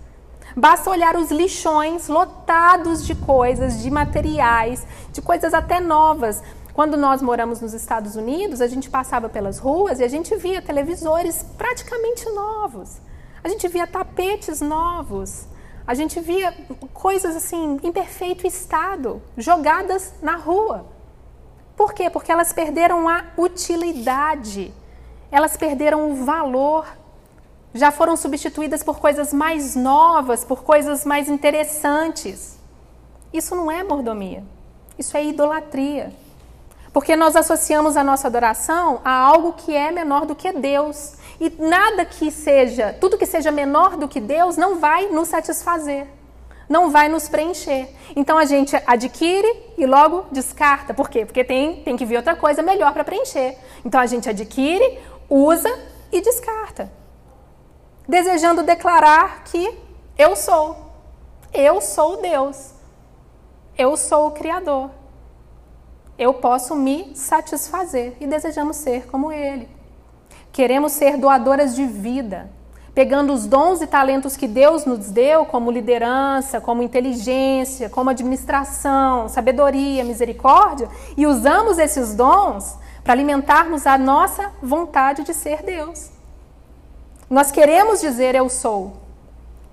Basta 0.57 0.91
olhar 0.91 1.17
os 1.17 1.31
lixões 1.31 2.09
lotados 2.09 3.07
de 3.07 3.15
coisas, 3.15 3.83
de 3.83 3.91
materiais, 3.91 4.87
de 5.13 5.21
coisas 5.21 5.53
até 5.53 5.81
novas. 5.81 6.43
Quando 6.73 6.97
nós 6.97 7.21
moramos 7.21 7.61
nos 7.61 7.75
Estados 7.75 8.17
Unidos, 8.17 8.61
a 8.61 8.67
gente 8.67 8.89
passava 8.89 9.29
pelas 9.29 9.59
ruas 9.59 10.01
e 10.01 10.05
a 10.05 10.09
gente 10.09 10.35
via 10.37 10.63
televisores 10.63 11.45
praticamente 11.57 12.29
novos. 12.31 12.99
A 13.43 13.49
gente 13.49 13.69
via 13.69 13.87
tapetes 13.87 14.61
novos. 14.61 15.47
A 15.87 15.95
gente 15.95 16.19
via 16.21 16.53
coisas 16.93 17.37
assim 17.37 17.79
em 17.83 17.93
perfeito 17.93 18.47
estado, 18.47 19.23
jogadas 19.37 20.15
na 20.21 20.37
rua. 20.37 20.87
Por 21.77 21.93
quê? 21.93 22.09
Porque 22.09 22.33
elas 22.33 22.53
perderam 22.53 23.09
a 23.09 23.25
utilidade. 23.37 24.73
Elas 25.31 25.57
perderam 25.57 26.11
o 26.11 26.25
valor 26.25 26.87
já 27.77 27.91
foram 27.91 28.17
substituídas 28.17 28.83
por 28.83 28.99
coisas 28.99 29.33
mais 29.33 29.77
novas, 29.77 30.45
por 30.45 30.65
coisas 30.65 31.05
mais 31.05 31.29
interessantes. 31.29 32.59
Isso 33.33 33.55
não 33.55 33.71
é 33.71 33.85
mordomia, 33.85 34.43
isso 34.99 35.17
é 35.17 35.25
idolatria. 35.25 36.13
Porque 36.93 37.15
nós 37.15 37.37
associamos 37.37 37.97
a 37.97 38.03
nossa 38.03 38.29
adoração 38.29 39.03
a 39.05 39.11
algo 39.11 39.53
que 39.53 39.75
é 39.75 39.91
menor 39.91 40.25
do 40.25 40.35
que 40.35 40.51
Deus. 40.53 41.17
E 41.39 41.51
nada 41.59 42.07
que 42.07 42.31
seja, 42.31 42.97
tudo 42.99 43.19
que 43.19 43.27
seja 43.27 43.53
menor 43.53 43.99
do 43.99 44.09
que 44.09 44.21
Deus 44.21 44.57
não 44.57 44.79
vai 44.79 45.09
nos 45.09 45.29
satisfazer, 45.29 46.07
não 46.69 46.91
vai 46.91 47.09
nos 47.09 47.29
preencher. 47.29 47.89
Então 48.15 48.37
a 48.39 48.45
gente 48.45 48.77
adquire 48.87 49.73
e 49.79 49.87
logo 49.87 50.27
descarta. 50.31 50.93
Por 50.93 51.09
quê? 51.09 51.25
Porque 51.25 51.45
tem, 51.45 51.83
tem 51.83 51.97
que 51.97 52.05
vir 52.05 52.17
outra 52.17 52.37
coisa 52.37 52.63
melhor 52.63 52.93
para 52.93 53.05
preencher. 53.05 53.57
Então 53.85 54.01
a 54.01 54.07
gente 54.07 54.29
adquire, 54.29 54.99
usa 55.29 55.73
e 56.13 56.21
descarta 56.21 56.91
desejando 58.09 58.63
declarar 58.63 59.45
que 59.45 59.77
eu 60.17 60.37
sou. 60.37 60.93
Eu 61.53 61.81
sou 61.81 62.21
Deus. 62.21 62.73
Eu 63.77 63.97
sou 63.97 64.29
o 64.29 64.31
Criador. 64.31 64.91
Eu 66.19 66.33
posso 66.35 66.75
me 66.75 67.15
satisfazer 67.15 68.17
e 68.21 68.27
desejamos 68.27 68.77
ser 68.77 69.07
como 69.07 69.33
Ele. 69.33 69.69
Queremos 70.53 70.93
ser 70.93 71.19
doadoras 71.19 71.75
de 71.75 71.85
vida, 71.85 72.51
pegando 72.97 73.35
os 73.35 73.45
dons 73.45 73.83
e 73.83 73.87
talentos 73.87 74.39
que 74.39 74.49
Deus 74.49 74.87
nos 74.87 75.11
deu, 75.11 75.45
como 75.45 75.71
liderança, 75.71 76.63
como 76.63 76.83
inteligência, 76.83 77.91
como 77.91 78.09
administração, 78.09 79.29
sabedoria, 79.29 80.03
misericórdia, 80.03 80.89
e 81.15 81.27
usamos 81.27 81.79
esses 81.79 82.15
dons 82.15 82.79
para 83.05 83.13
alimentarmos 83.13 83.87
a 83.87 83.99
nossa 83.99 84.51
vontade 84.63 85.25
de 85.25 85.35
ser 85.35 85.63
Deus. 85.63 86.09
Nós 87.29 87.51
queremos 87.51 88.01
dizer 88.01 88.35
eu 88.35 88.49
sou. 88.49 88.95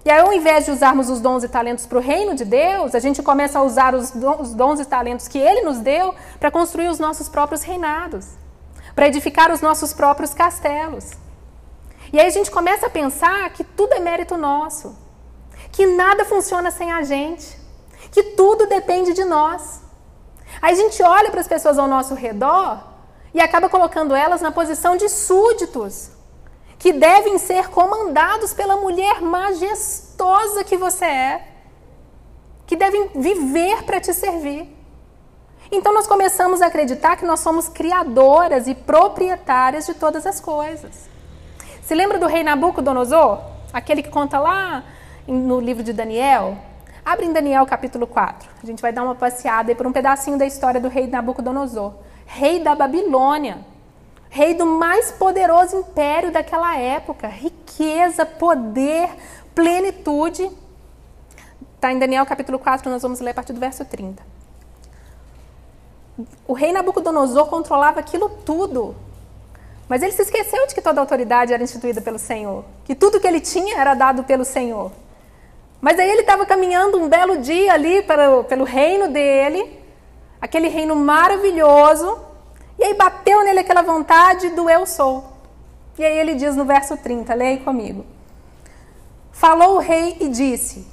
E 0.03 0.11
aí, 0.11 0.19
ao 0.19 0.33
invés 0.33 0.65
de 0.65 0.71
usarmos 0.71 1.09
os 1.09 1.21
dons 1.21 1.45
e 1.45 1.47
talentos 1.47 1.85
para 1.85 1.99
o 1.99 2.01
reino 2.01 2.35
de 2.35 2.43
Deus, 2.43 2.93
a 2.93 2.99
gente 2.99 3.23
começa 3.23 3.57
a 3.57 3.63
usar 3.63 3.95
os 3.95 4.11
dons 4.53 4.81
e 4.81 4.85
talentos 4.85 5.29
que 5.29 5.39
Ele 5.39 5.61
nos 5.61 5.77
deu 5.77 6.13
para 6.41 6.51
construir 6.51 6.89
os 6.89 6.99
nossos 6.99 7.29
próprios 7.29 7.63
reinados, 7.63 8.27
para 8.93 9.07
edificar 9.07 9.49
os 9.49 9.61
nossos 9.61 9.93
próprios 9.93 10.33
castelos. 10.33 11.22
E 12.13 12.19
aí 12.19 12.27
a 12.27 12.29
gente 12.29 12.51
começa 12.51 12.85
a 12.85 12.91
pensar 12.91 13.49
que 13.49 13.63
tudo 13.63 13.93
é 13.93 13.99
mérito 13.99 14.37
nosso, 14.37 14.95
que 15.71 15.87
nada 15.87 16.23
funciona 16.23 16.69
sem 16.69 16.91
a 16.91 17.01
gente, 17.01 17.59
que 18.11 18.21
tudo 18.35 18.67
depende 18.67 19.13
de 19.13 19.25
nós. 19.25 19.81
Aí 20.61 20.73
a 20.73 20.77
gente 20.77 21.01
olha 21.01 21.31
para 21.31 21.41
as 21.41 21.47
pessoas 21.47 21.79
ao 21.79 21.87
nosso 21.87 22.13
redor 22.13 22.83
e 23.33 23.41
acaba 23.41 23.67
colocando 23.67 24.13
elas 24.13 24.41
na 24.41 24.51
posição 24.51 24.95
de 24.95 25.09
súditos 25.09 26.11
que 26.77 26.93
devem 26.93 27.39
ser 27.39 27.69
comandados 27.69 28.53
pela 28.53 28.75
mulher 28.75 29.19
majestosa 29.19 30.63
que 30.63 30.77
você 30.77 31.05
é, 31.05 31.47
que 32.67 32.75
devem 32.75 33.09
viver 33.15 33.85
para 33.85 33.99
te 33.99 34.13
servir. 34.13 34.69
Então 35.71 35.91
nós 35.91 36.05
começamos 36.05 36.61
a 36.61 36.67
acreditar 36.67 37.15
que 37.15 37.25
nós 37.25 37.39
somos 37.39 37.67
criadoras 37.67 38.67
e 38.67 38.75
proprietárias 38.75 39.87
de 39.87 39.95
todas 39.95 40.27
as 40.27 40.39
coisas. 40.39 41.12
Se 41.85 41.93
lembra 41.93 42.17
do 42.17 42.27
rei 42.27 42.43
Nabucodonosor? 42.43 43.39
Aquele 43.71 44.01
que 44.01 44.09
conta 44.09 44.39
lá 44.39 44.83
no 45.27 45.59
livro 45.59 45.83
de 45.83 45.93
Daniel? 45.93 46.57
Abre 47.05 47.25
em 47.25 47.33
Daniel 47.33 47.65
capítulo 47.65 48.07
4. 48.07 48.49
A 48.63 48.65
gente 48.65 48.81
vai 48.81 48.91
dar 48.91 49.03
uma 49.03 49.15
passeada 49.15 49.71
aí 49.71 49.75
por 49.75 49.85
um 49.85 49.91
pedacinho 49.91 50.37
da 50.37 50.45
história 50.45 50.79
do 50.79 50.87
rei 50.87 51.07
Nabucodonosor, 51.07 51.93
rei 52.25 52.59
da 52.59 52.73
Babilônia 52.73 53.73
rei 54.33 54.55
do 54.55 54.65
mais 54.65 55.11
poderoso 55.11 55.77
império 55.77 56.31
daquela 56.31 56.75
época, 56.75 57.27
riqueza, 57.27 58.25
poder, 58.25 59.07
plenitude. 59.53 60.49
Está 61.75 61.93
em 61.93 61.99
Daniel 61.99 62.25
capítulo 62.25 62.57
4, 62.57 62.89
nós 62.89 63.03
vamos 63.03 63.19
ler 63.19 63.29
a 63.29 63.33
partir 63.35 63.53
do 63.53 63.59
verso 63.59 63.85
30. 63.85 64.23
O 66.47 66.53
rei 66.53 66.73
Nabucodonosor 66.73 67.45
controlava 67.45 67.99
aquilo 67.99 68.27
tudo. 68.27 68.95
Mas 69.93 70.01
ele 70.01 70.11
se 70.11 70.23
esqueceu 70.23 70.65
de 70.65 70.73
que 70.73 70.81
toda 70.81 70.99
autoridade 70.99 71.53
era 71.53 71.61
instituída 71.61 72.01
pelo 72.01 72.17
Senhor, 72.17 72.65
que 72.83 72.95
tudo 72.95 73.19
que 73.19 73.27
ele 73.27 73.39
tinha 73.39 73.77
era 73.77 73.93
dado 73.93 74.23
pelo 74.23 74.43
Senhor. 74.43 74.91
Mas 75.79 75.99
aí 75.99 76.09
ele 76.09 76.21
estava 76.21 76.47
caminhando 76.47 76.97
um 76.97 77.07
belo 77.07 77.37
dia 77.37 77.73
ali 77.73 78.01
pelo, 78.01 78.43
pelo 78.45 78.63
reino 78.63 79.07
dele, 79.07 79.79
aquele 80.41 80.67
reino 80.67 80.95
maravilhoso, 80.95 82.19
e 82.79 82.83
aí 82.85 82.95
bateu 82.95 83.43
nele 83.43 83.59
aquela 83.59 83.83
vontade 83.83 84.49
do 84.49 84.67
eu 84.67 84.83
sou. 84.87 85.25
E 85.99 86.03
aí 86.03 86.17
ele 86.17 86.33
diz 86.33 86.55
no 86.55 86.65
verso 86.65 86.97
30, 86.97 87.31
leia 87.35 87.57
comigo. 87.59 88.03
Falou 89.31 89.75
o 89.75 89.79
rei 89.79 90.17
e 90.19 90.27
disse: 90.27 90.87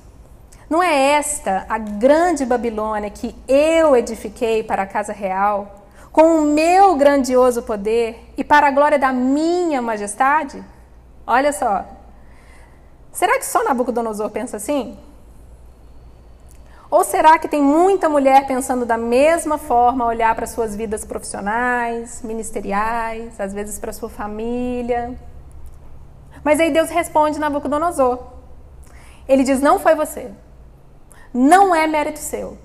Não 0.69 0.83
é 0.83 1.13
esta 1.13 1.65
a 1.71 1.79
grande 1.79 2.45
Babilônia 2.45 3.09
que 3.09 3.35
eu 3.49 3.97
edifiquei 3.97 4.63
para 4.63 4.83
a 4.83 4.87
casa 4.87 5.15
real, 5.15 5.80
com 6.13 6.39
o 6.39 6.43
meu 6.43 6.97
grandioso 6.97 7.63
poder 7.63 8.33
e 8.37 8.43
para 8.43 8.69
a 8.69 8.71
glória 8.71 8.99
da 8.99 9.13
minha 9.13 9.81
majestade? 9.81 10.65
Olha 11.27 11.53
só. 11.53 11.85
Será 13.13 13.39
que 13.39 13.47
só 13.47 13.63
Nabucodonosor 13.65 14.31
pensa 14.31 14.57
assim? 14.57 14.99
Ou 16.91 17.05
será 17.05 17.39
que 17.39 17.47
tem 17.47 17.63
muita 17.63 18.09
mulher 18.09 18.47
pensando 18.49 18.85
da 18.85 18.97
mesma 18.99 19.59
forma, 19.59 20.05
olhar 20.05 20.35
para 20.35 20.47
suas 20.47 20.75
vidas 20.75 21.05
profissionais, 21.05 22.21
ministeriais, 22.23 23.41
às 23.41 23.55
vezes 23.55 23.79
para 23.79 23.93
sua 23.93 24.09
família? 24.09 25.17
Mas 26.43 26.59
aí 26.59 26.73
Deus 26.73 26.91
responde 26.91 27.39
Nabucodonosor. 27.39 28.19
Ele 29.29 29.45
diz: 29.45 29.61
Não 29.61 29.79
foi 29.79 29.95
você. 29.95 30.33
Não 31.33 31.73
é 31.73 31.87
mérito 31.87 32.19
seu. 32.19 32.59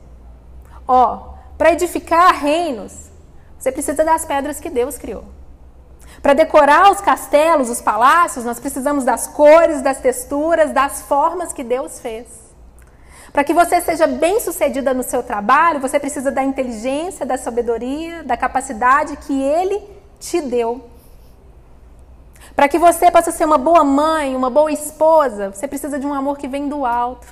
Ó, 0.88 1.36
para 1.56 1.72
edificar 1.74 2.34
reinos, 2.34 3.12
você 3.58 3.72
precisa 3.72 4.04
das 4.04 4.26
pedras 4.26 4.60
que 4.60 4.70
Deus 4.70 4.98
criou. 4.98 5.26
Para 6.22 6.34
decorar 6.34 6.92
os 6.92 7.02
castelos, 7.02 7.70
os 7.70 7.82
palácios, 7.82 8.46
nós 8.46 8.60
precisamos 8.60 9.04
das 9.04 9.28
cores, 9.28 9.82
das 9.82 10.00
texturas, 10.00 10.72
das 10.72 11.02
formas 11.04 11.54
que 11.54 11.64
Deus 11.64 12.00
fez. 12.00 12.28
Para 13.32 13.44
que 13.44 13.54
você 13.54 13.82
seja 13.82 14.08
bem-sucedida 14.08 14.94
no 14.94 15.04
seu 15.04 15.22
trabalho, 15.22 15.82
você 15.82 16.00
precisa 16.00 16.32
da 16.32 16.44
inteligência, 16.44 17.26
da 17.26 17.38
sabedoria, 17.38 18.24
da 18.24 18.38
capacidade 18.38 19.18
que 19.18 19.42
ele 19.42 19.84
te 20.20 20.42
deu. 20.42 20.90
Para 22.56 22.70
que 22.70 22.80
você 22.80 23.12
possa 23.12 23.32
ser 23.32 23.44
uma 23.44 23.58
boa 23.58 23.84
mãe, 23.84 24.36
uma 24.36 24.50
boa 24.50 24.72
esposa, 24.72 25.50
você 25.50 25.68
precisa 25.68 26.00
de 26.00 26.08
um 26.08 26.14
amor 26.14 26.38
que 26.38 26.48
vem 26.48 26.70
do 26.70 26.86
alto. 26.86 27.28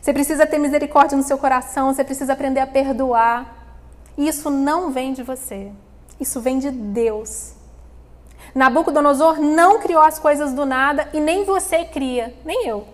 Você 0.00 0.12
precisa 0.12 0.46
ter 0.46 0.58
misericórdia 0.58 1.16
no 1.16 1.22
seu 1.22 1.36
coração, 1.36 1.92
você 1.92 2.02
precisa 2.02 2.32
aprender 2.32 2.60
a 2.60 2.66
perdoar. 2.66 3.59
Isso 4.16 4.50
não 4.50 4.90
vem 4.90 5.12
de 5.12 5.22
você. 5.22 5.72
Isso 6.18 6.40
vem 6.40 6.58
de 6.58 6.70
Deus. 6.70 7.54
Nabucodonosor 8.54 9.40
não 9.40 9.78
criou 9.78 10.02
as 10.02 10.18
coisas 10.18 10.52
do 10.52 10.66
nada 10.66 11.08
e 11.12 11.20
nem 11.20 11.44
você 11.44 11.84
cria, 11.84 12.34
nem 12.44 12.66
eu. 12.66 12.86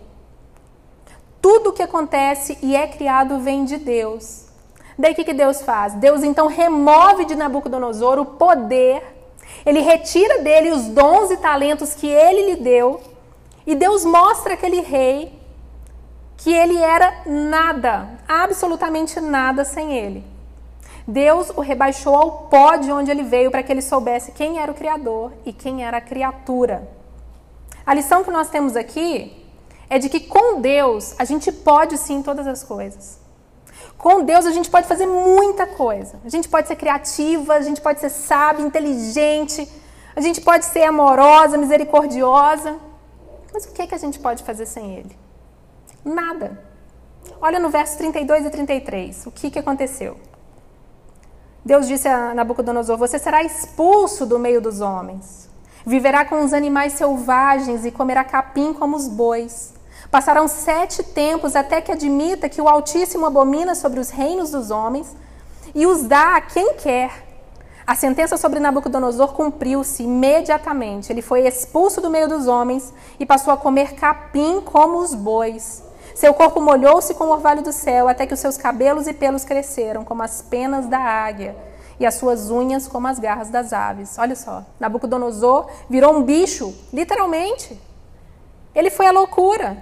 Tudo 1.40 1.70
o 1.70 1.72
que 1.72 1.82
acontece 1.82 2.58
e 2.62 2.76
é 2.76 2.86
criado 2.86 3.38
vem 3.38 3.64
de 3.64 3.76
Deus. 3.76 4.46
Daí 4.98 5.12
o 5.12 5.14
que, 5.14 5.24
que 5.24 5.34
Deus 5.34 5.62
faz? 5.62 5.94
Deus 5.94 6.22
então 6.22 6.46
remove 6.46 7.24
de 7.24 7.34
Nabucodonosor 7.34 8.18
o 8.18 8.24
poder, 8.24 9.02
ele 9.64 9.80
retira 9.80 10.42
dele 10.42 10.70
os 10.70 10.86
dons 10.88 11.30
e 11.30 11.36
talentos 11.36 11.94
que 11.94 12.06
ele 12.06 12.46
lhe 12.46 12.56
deu, 12.56 13.00
e 13.66 13.74
Deus 13.74 14.04
mostra 14.04 14.54
aquele 14.54 14.80
rei 14.80 15.38
que 16.38 16.52
ele 16.52 16.78
era 16.78 17.22
nada, 17.26 18.08
absolutamente 18.26 19.20
nada 19.20 19.64
sem 19.64 19.96
ele. 19.96 20.24
Deus 21.06 21.50
o 21.50 21.60
rebaixou 21.60 22.14
ao 22.14 22.30
pó 22.48 22.76
de 22.76 22.90
onde 22.90 23.10
ele 23.10 23.22
veio 23.22 23.50
para 23.50 23.62
que 23.62 23.72
ele 23.72 23.82
soubesse 23.82 24.32
quem 24.32 24.58
era 24.58 24.72
o 24.72 24.74
Criador 24.74 25.32
e 25.44 25.52
quem 25.52 25.84
era 25.84 25.98
a 25.98 26.00
criatura. 26.00 26.88
A 27.86 27.94
lição 27.94 28.24
que 28.24 28.30
nós 28.30 28.48
temos 28.48 28.74
aqui 28.74 29.46
é 29.88 29.98
de 29.98 30.08
que 30.08 30.18
com 30.18 30.60
Deus 30.60 31.14
a 31.18 31.24
gente 31.24 31.52
pode 31.52 31.96
sim 31.96 32.22
todas 32.22 32.46
as 32.46 32.64
coisas. 32.64 33.20
Com 33.96 34.24
Deus 34.24 34.44
a 34.44 34.50
gente 34.50 34.68
pode 34.68 34.88
fazer 34.88 35.06
muita 35.06 35.66
coisa. 35.66 36.18
A 36.24 36.28
gente 36.28 36.48
pode 36.48 36.66
ser 36.66 36.74
criativa, 36.74 37.54
a 37.54 37.60
gente 37.60 37.80
pode 37.80 38.00
ser 38.00 38.10
sábia, 38.10 38.64
inteligente, 38.64 39.68
a 40.16 40.20
gente 40.20 40.40
pode 40.40 40.64
ser 40.64 40.82
amorosa, 40.82 41.56
misericordiosa. 41.56 42.76
Mas 43.52 43.64
o 43.64 43.72
que, 43.72 43.82
é 43.82 43.86
que 43.86 43.94
a 43.94 43.98
gente 43.98 44.18
pode 44.18 44.42
fazer 44.42 44.66
sem 44.66 44.96
Ele? 44.96 45.16
Nada. 46.04 46.60
Olha 47.40 47.58
no 47.58 47.68
verso 47.68 47.96
32 47.96 48.46
e 48.46 48.50
33, 48.50 49.26
o 49.26 49.30
que, 49.30 49.50
que 49.50 49.58
aconteceu? 49.58 50.16
Deus 51.66 51.88
disse 51.88 52.06
a 52.06 52.32
Nabucodonosor: 52.32 52.96
Você 52.96 53.18
será 53.18 53.42
expulso 53.42 54.24
do 54.24 54.38
meio 54.38 54.60
dos 54.60 54.80
homens. 54.80 55.48
Viverá 55.84 56.24
com 56.24 56.44
os 56.44 56.52
animais 56.52 56.92
selvagens 56.92 57.84
e 57.84 57.90
comerá 57.90 58.22
capim 58.22 58.72
como 58.72 58.96
os 58.96 59.08
bois. 59.08 59.74
Passarão 60.08 60.46
sete 60.46 61.02
tempos 61.02 61.56
até 61.56 61.80
que 61.80 61.90
admita 61.90 62.48
que 62.48 62.62
o 62.62 62.68
Altíssimo 62.68 63.26
abomina 63.26 63.74
sobre 63.74 63.98
os 63.98 64.10
reinos 64.10 64.52
dos 64.52 64.70
homens 64.70 65.16
e 65.74 65.84
os 65.86 66.04
dá 66.04 66.36
a 66.36 66.40
quem 66.40 66.74
quer. 66.74 67.26
A 67.84 67.96
sentença 67.96 68.36
sobre 68.36 68.60
Nabucodonosor 68.60 69.32
cumpriu-se 69.32 70.04
imediatamente. 70.04 71.12
Ele 71.12 71.20
foi 71.20 71.48
expulso 71.48 72.00
do 72.00 72.08
meio 72.08 72.28
dos 72.28 72.46
homens 72.46 72.94
e 73.18 73.26
passou 73.26 73.52
a 73.52 73.56
comer 73.56 73.94
capim 73.94 74.60
como 74.60 74.98
os 74.98 75.16
bois. 75.16 75.82
Seu 76.16 76.32
corpo 76.32 76.62
molhou-se 76.62 77.12
com 77.12 77.24
o 77.24 77.30
orvalho 77.30 77.60
do 77.60 77.70
céu, 77.70 78.08
até 78.08 78.26
que 78.26 78.32
os 78.32 78.40
seus 78.40 78.56
cabelos 78.56 79.06
e 79.06 79.12
pelos 79.12 79.44
cresceram 79.44 80.02
como 80.02 80.22
as 80.22 80.40
penas 80.40 80.86
da 80.86 80.98
águia 80.98 81.54
e 82.00 82.06
as 82.06 82.14
suas 82.14 82.48
unhas 82.48 82.88
como 82.88 83.06
as 83.06 83.18
garras 83.18 83.50
das 83.50 83.70
aves. 83.74 84.16
Olha 84.18 84.34
só, 84.34 84.64
Nabucodonosor 84.80 85.68
virou 85.90 86.16
um 86.16 86.22
bicho, 86.22 86.74
literalmente. 86.90 87.78
Ele 88.74 88.88
foi 88.88 89.06
a 89.06 89.10
loucura. 89.10 89.76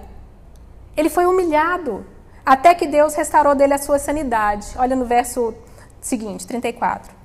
Ele 0.97 1.09
foi 1.09 1.25
humilhado, 1.25 2.05
até 2.45 2.75
que 2.75 2.85
Deus 2.85 3.15
restaurou 3.15 3.55
dele 3.55 3.73
a 3.73 3.77
sua 3.77 3.97
sanidade. 3.97 4.67
Olha 4.77 4.93
no 4.93 5.05
verso 5.05 5.55
seguinte, 6.01 6.45
34. 6.45 7.15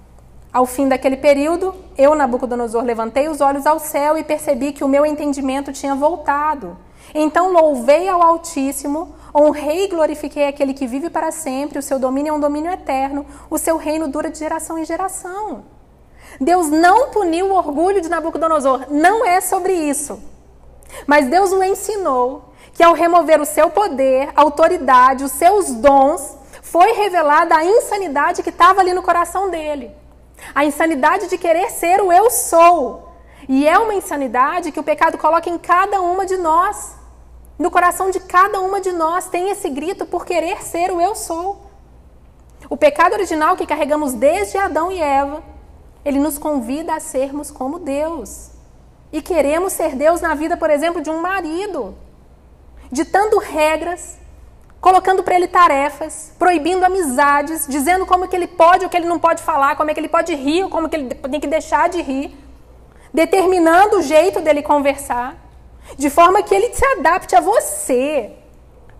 Ao 0.52 0.64
fim 0.64 0.86
daquele 0.86 1.16
período, 1.16 1.74
eu, 1.98 2.14
Nabucodonosor, 2.14 2.84
levantei 2.84 3.28
os 3.28 3.40
olhos 3.40 3.66
ao 3.66 3.80
céu 3.80 4.16
e 4.16 4.22
percebi 4.22 4.70
que 4.70 4.84
o 4.84 4.88
meu 4.88 5.04
entendimento 5.04 5.72
tinha 5.72 5.96
voltado 5.96 6.76
então 7.14 7.52
louvei 7.52 8.08
ao 8.08 8.22
Altíssimo, 8.22 9.14
honrei 9.34 9.84
e 9.84 9.88
glorifiquei 9.88 10.46
aquele 10.46 10.74
que 10.74 10.86
vive 10.86 11.10
para 11.10 11.30
sempre, 11.30 11.78
o 11.78 11.82
seu 11.82 11.98
domínio 11.98 12.30
é 12.30 12.36
um 12.36 12.40
domínio 12.40 12.70
eterno, 12.70 13.26
o 13.48 13.58
seu 13.58 13.76
reino 13.76 14.08
dura 14.08 14.30
de 14.30 14.38
geração 14.38 14.78
em 14.78 14.84
geração. 14.84 15.64
Deus 16.40 16.68
não 16.68 17.10
puniu 17.10 17.46
o 17.46 17.54
orgulho 17.54 18.00
de 18.00 18.08
Nabucodonosor, 18.08 18.86
não 18.90 19.24
é 19.24 19.40
sobre 19.40 19.72
isso. 19.72 20.20
Mas 21.06 21.26
Deus 21.26 21.52
o 21.52 21.62
ensinou 21.62 22.50
que 22.72 22.82
ao 22.82 22.94
remover 22.94 23.40
o 23.40 23.46
seu 23.46 23.70
poder, 23.70 24.30
autoridade, 24.34 25.24
os 25.24 25.32
seus 25.32 25.70
dons, 25.70 26.36
foi 26.62 26.92
revelada 26.92 27.56
a 27.56 27.64
insanidade 27.64 28.42
que 28.42 28.50
estava 28.50 28.80
ali 28.80 28.94
no 28.94 29.02
coração 29.02 29.50
dele. 29.50 29.90
A 30.54 30.64
insanidade 30.64 31.28
de 31.28 31.36
querer 31.36 31.70
ser 31.70 32.00
o 32.00 32.12
eu 32.12 32.30
sou. 32.30 33.08
E 33.48 33.66
é 33.66 33.78
uma 33.78 33.94
insanidade 33.94 34.70
que 34.70 34.80
o 34.80 34.84
pecado 34.84 35.18
coloca 35.18 35.50
em 35.50 35.58
cada 35.58 36.00
uma 36.00 36.24
de 36.24 36.36
nós. 36.36 36.94
No 37.60 37.70
coração 37.70 38.10
de 38.10 38.18
cada 38.20 38.58
uma 38.58 38.80
de 38.80 38.90
nós 38.90 39.28
tem 39.28 39.50
esse 39.50 39.68
grito 39.68 40.06
por 40.06 40.24
querer 40.24 40.62
ser 40.62 40.90
o 40.90 40.98
eu 40.98 41.14
sou. 41.14 41.60
O 42.70 42.76
pecado 42.76 43.12
original 43.12 43.54
que 43.54 43.66
carregamos 43.66 44.14
desde 44.14 44.56
Adão 44.56 44.90
e 44.90 44.98
Eva, 44.98 45.42
ele 46.02 46.18
nos 46.18 46.38
convida 46.38 46.94
a 46.94 47.00
sermos 47.00 47.50
como 47.50 47.78
Deus. 47.78 48.52
E 49.12 49.20
queremos 49.20 49.74
ser 49.74 49.94
Deus 49.94 50.22
na 50.22 50.34
vida, 50.34 50.56
por 50.56 50.70
exemplo, 50.70 51.02
de 51.02 51.10
um 51.10 51.20
marido, 51.20 51.94
ditando 52.90 53.38
regras, 53.38 54.16
colocando 54.80 55.22
para 55.22 55.34
ele 55.34 55.46
tarefas, 55.46 56.32
proibindo 56.38 56.82
amizades, 56.82 57.66
dizendo 57.68 58.06
como 58.06 58.26
que 58.26 58.34
ele 58.34 58.46
pode 58.46 58.86
ou 58.86 58.90
que 58.90 58.96
ele 58.96 59.06
não 59.06 59.18
pode 59.18 59.42
falar, 59.42 59.76
como 59.76 59.90
é 59.90 59.92
que 59.92 60.00
ele 60.00 60.08
pode 60.08 60.34
rir 60.34 60.64
ou 60.64 60.70
como 60.70 60.88
que 60.88 60.96
ele 60.96 61.14
tem 61.14 61.38
que 61.38 61.46
deixar 61.46 61.90
de 61.90 62.00
rir, 62.00 62.34
determinando 63.12 63.98
o 63.98 64.02
jeito 64.02 64.40
dele 64.40 64.62
conversar 64.62 65.49
de 65.96 66.10
forma 66.10 66.42
que 66.42 66.54
ele 66.54 66.74
se 66.74 66.84
adapte 66.84 67.34
a 67.34 67.40
você, 67.40 68.32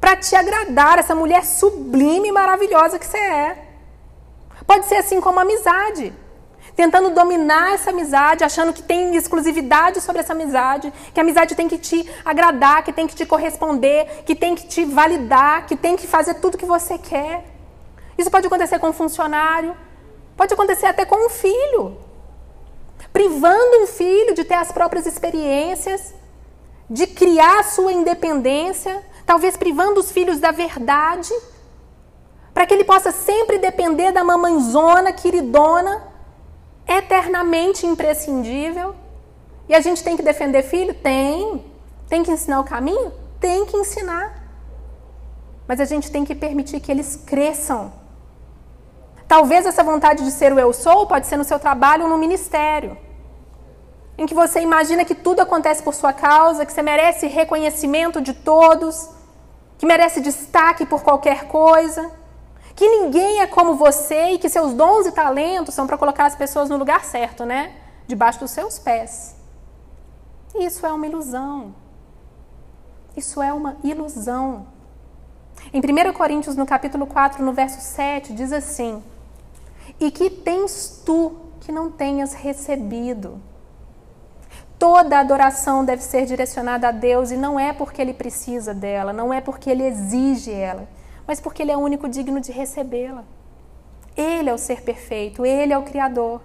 para 0.00 0.16
te 0.16 0.34
agradar, 0.34 0.98
essa 0.98 1.14
mulher 1.14 1.44
sublime 1.44 2.28
e 2.28 2.32
maravilhosa 2.32 2.98
que 2.98 3.06
você 3.06 3.18
é. 3.18 3.58
Pode 4.66 4.86
ser 4.86 4.96
assim 4.96 5.20
como 5.20 5.40
amizade. 5.40 6.12
Tentando 6.74 7.10
dominar 7.10 7.74
essa 7.74 7.90
amizade, 7.90 8.44
achando 8.44 8.72
que 8.72 8.82
tem 8.82 9.14
exclusividade 9.14 10.00
sobre 10.00 10.20
essa 10.20 10.32
amizade, 10.32 10.92
que 11.12 11.20
a 11.20 11.22
amizade 11.22 11.54
tem 11.54 11.68
que 11.68 11.76
te 11.76 12.08
agradar, 12.24 12.82
que 12.82 12.92
tem 12.92 13.06
que 13.06 13.14
te 13.14 13.26
corresponder, 13.26 14.22
que 14.24 14.34
tem 14.34 14.54
que 14.54 14.66
te 14.66 14.84
validar, 14.84 15.66
que 15.66 15.76
tem 15.76 15.96
que 15.96 16.06
fazer 16.06 16.34
tudo 16.34 16.56
que 16.56 16.64
você 16.64 16.96
quer. 16.96 17.44
Isso 18.16 18.30
pode 18.30 18.46
acontecer 18.46 18.78
com 18.78 18.88
um 18.88 18.92
funcionário, 18.92 19.76
pode 20.36 20.54
acontecer 20.54 20.86
até 20.86 21.04
com 21.04 21.26
um 21.26 21.28
filho. 21.28 21.98
Privando 23.12 23.82
um 23.82 23.86
filho 23.86 24.34
de 24.34 24.44
ter 24.44 24.54
as 24.54 24.70
próprias 24.70 25.04
experiências, 25.04 26.14
de 26.90 27.06
criar 27.06 27.62
sua 27.62 27.92
independência, 27.92 29.00
talvez 29.24 29.56
privando 29.56 30.00
os 30.00 30.10
filhos 30.10 30.40
da 30.40 30.50
verdade, 30.50 31.32
para 32.52 32.66
que 32.66 32.74
ele 32.74 32.82
possa 32.82 33.12
sempre 33.12 33.58
depender 33.58 34.10
da 34.10 34.24
mamãezona, 34.24 35.12
queridona, 35.12 36.02
eternamente 36.88 37.86
imprescindível. 37.86 38.96
E 39.68 39.74
a 39.74 39.80
gente 39.80 40.02
tem 40.02 40.16
que 40.16 40.22
defender 40.22 40.64
filho? 40.64 40.92
Tem. 40.92 41.64
Tem 42.08 42.24
que 42.24 42.32
ensinar 42.32 42.58
o 42.58 42.64
caminho? 42.64 43.12
Tem 43.38 43.64
que 43.64 43.76
ensinar. 43.76 44.34
Mas 45.68 45.80
a 45.80 45.84
gente 45.84 46.10
tem 46.10 46.24
que 46.24 46.34
permitir 46.34 46.80
que 46.80 46.90
eles 46.90 47.14
cresçam. 47.24 47.92
Talvez 49.28 49.64
essa 49.64 49.84
vontade 49.84 50.24
de 50.24 50.32
ser 50.32 50.52
o 50.52 50.58
eu 50.58 50.72
sou 50.72 51.06
pode 51.06 51.28
ser 51.28 51.36
no 51.36 51.44
seu 51.44 51.60
trabalho 51.60 52.02
ou 52.02 52.08
no 52.08 52.18
ministério 52.18 52.98
em 54.20 54.26
que 54.26 54.34
você 54.34 54.60
imagina 54.60 55.02
que 55.02 55.14
tudo 55.14 55.40
acontece 55.40 55.82
por 55.82 55.94
sua 55.94 56.12
causa, 56.12 56.66
que 56.66 56.72
você 56.74 56.82
merece 56.82 57.26
reconhecimento 57.26 58.20
de 58.20 58.34
todos, 58.34 59.08
que 59.78 59.86
merece 59.86 60.20
destaque 60.20 60.84
por 60.84 61.02
qualquer 61.02 61.46
coisa, 61.48 62.12
que 62.76 62.86
ninguém 62.86 63.40
é 63.40 63.46
como 63.46 63.76
você 63.76 64.32
e 64.32 64.38
que 64.38 64.50
seus 64.50 64.74
dons 64.74 65.06
e 65.06 65.12
talentos 65.12 65.74
são 65.74 65.86
para 65.86 65.96
colocar 65.96 66.26
as 66.26 66.36
pessoas 66.36 66.68
no 66.68 66.76
lugar 66.76 67.02
certo, 67.02 67.46
né? 67.46 67.72
Debaixo 68.06 68.40
dos 68.40 68.50
seus 68.50 68.78
pés. 68.78 69.34
Isso 70.54 70.84
é 70.84 70.92
uma 70.92 71.06
ilusão. 71.06 71.74
Isso 73.16 73.40
é 73.40 73.50
uma 73.54 73.78
ilusão. 73.82 74.66
Em 75.72 75.80
1 75.80 76.12
Coríntios, 76.12 76.56
no 76.56 76.66
capítulo 76.66 77.06
4, 77.06 77.42
no 77.42 77.54
verso 77.54 77.80
7, 77.80 78.34
diz 78.34 78.52
assim: 78.52 79.02
E 79.98 80.10
que 80.10 80.28
tens 80.28 81.02
tu 81.06 81.36
que 81.60 81.72
não 81.72 81.90
tenhas 81.90 82.34
recebido? 82.34 83.48
Toda 84.80 85.18
adoração 85.18 85.84
deve 85.84 86.02
ser 86.02 86.24
direcionada 86.24 86.88
a 86.88 86.90
Deus 86.90 87.30
e 87.30 87.36
não 87.36 87.60
é 87.60 87.70
porque 87.70 88.00
ele 88.00 88.14
precisa 88.14 88.72
dela, 88.72 89.12
não 89.12 89.30
é 89.30 89.38
porque 89.38 89.68
ele 89.68 89.86
exige 89.86 90.50
ela, 90.50 90.88
mas 91.26 91.38
porque 91.38 91.60
ele 91.60 91.70
é 91.70 91.76
o 91.76 91.80
único 91.80 92.08
digno 92.08 92.40
de 92.40 92.50
recebê-la. 92.50 93.22
Ele 94.16 94.48
é 94.48 94.54
o 94.54 94.56
ser 94.56 94.80
perfeito, 94.80 95.44
ele 95.44 95.74
é 95.74 95.76
o 95.76 95.82
Criador. 95.82 96.40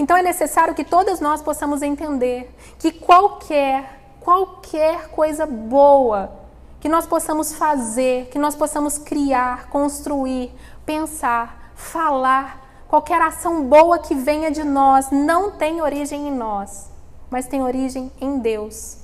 Então 0.00 0.16
é 0.16 0.22
necessário 0.22 0.74
que 0.74 0.82
todas 0.82 1.20
nós 1.20 1.42
possamos 1.42 1.80
entender 1.80 2.52
que 2.76 2.90
qualquer, 2.90 4.00
qualquer 4.18 5.10
coisa 5.10 5.46
boa 5.46 6.32
que 6.80 6.88
nós 6.88 7.06
possamos 7.06 7.54
fazer, 7.54 8.26
que 8.32 8.38
nós 8.38 8.56
possamos 8.56 8.98
criar, 8.98 9.68
construir, 9.68 10.52
pensar, 10.84 11.70
falar, 11.76 12.84
qualquer 12.88 13.22
ação 13.22 13.62
boa 13.62 14.00
que 14.00 14.12
venha 14.12 14.50
de 14.50 14.64
nós 14.64 15.12
não 15.12 15.52
tem 15.52 15.80
origem 15.80 16.26
em 16.26 16.32
nós 16.32 16.92
mas 17.34 17.48
tem 17.48 17.64
origem 17.64 18.12
em 18.20 18.38
Deus. 18.38 18.96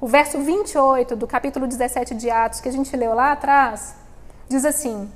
O 0.00 0.06
verso 0.06 0.38
28 0.38 1.16
do 1.16 1.26
capítulo 1.26 1.66
17 1.66 2.14
de 2.14 2.30
Atos, 2.30 2.60
que 2.60 2.68
a 2.68 2.72
gente 2.72 2.96
leu 2.96 3.14
lá 3.14 3.32
atrás, 3.32 3.96
diz 4.48 4.64
assim: 4.64 5.10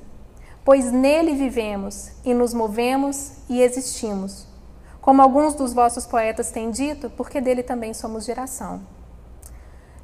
Pois 0.65 0.91
nele 0.91 1.35
vivemos 1.35 2.11
e 2.25 2.33
nos 2.33 2.53
movemos 2.53 3.31
e 3.47 3.61
existimos. 3.61 4.45
Como 4.99 5.21
alguns 5.21 5.53
dos 5.55 5.71
vossos 5.71 6.05
poetas 6.05 6.51
têm 6.51 6.69
dito, 6.69 7.09
porque 7.11 7.39
dele 7.39 7.63
também 7.63 7.93
somos 7.93 8.25
geração. 8.25 8.81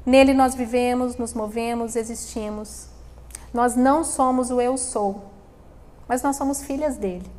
Nele 0.06 0.32
nós 0.32 0.54
vivemos, 0.54 1.18
nos 1.18 1.34
movemos, 1.34 1.94
existimos. 1.94 2.88
Nós 3.52 3.76
não 3.76 4.02
somos 4.02 4.50
o 4.50 4.62
eu 4.62 4.78
sou, 4.78 5.26
mas 6.08 6.22
nós 6.22 6.36
somos 6.36 6.62
filhas 6.62 6.96
dele. 6.96 7.30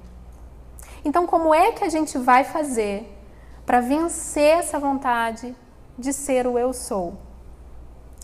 Então, 1.04 1.26
como 1.26 1.56
é 1.56 1.72
que 1.72 1.84
a 1.84 1.90
gente 1.90 2.20
vai 2.20 2.44
fazer 2.44 3.15
para 3.66 3.82
vencer 3.82 4.60
essa 4.60 4.80
vontade 4.80 5.56
de 5.98 6.14
ser 6.14 6.46
o 6.46 6.60
eu 6.60 6.72
sou? 6.74 7.16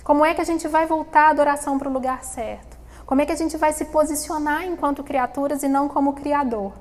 Como 0.03 0.25
é 0.25 0.33
que 0.33 0.41
a 0.41 0.45
gente 0.45 0.67
vai 0.67 0.85
voltar 0.85 1.27
a 1.27 1.29
adoração 1.29 1.79
para 1.79 1.89
o 1.89 1.93
lugar 1.93 2.23
certo? 2.23 2.77
Como 3.05 3.21
é 3.21 3.25
que 3.25 3.31
a 3.31 3.35
gente 3.35 3.57
vai 3.57 3.73
se 3.73 3.85
posicionar 3.85 4.65
enquanto 4.65 5.03
criaturas 5.03 5.63
e 5.63 5.67
não 5.67 5.89
como 5.89 6.13
criador? 6.13 6.73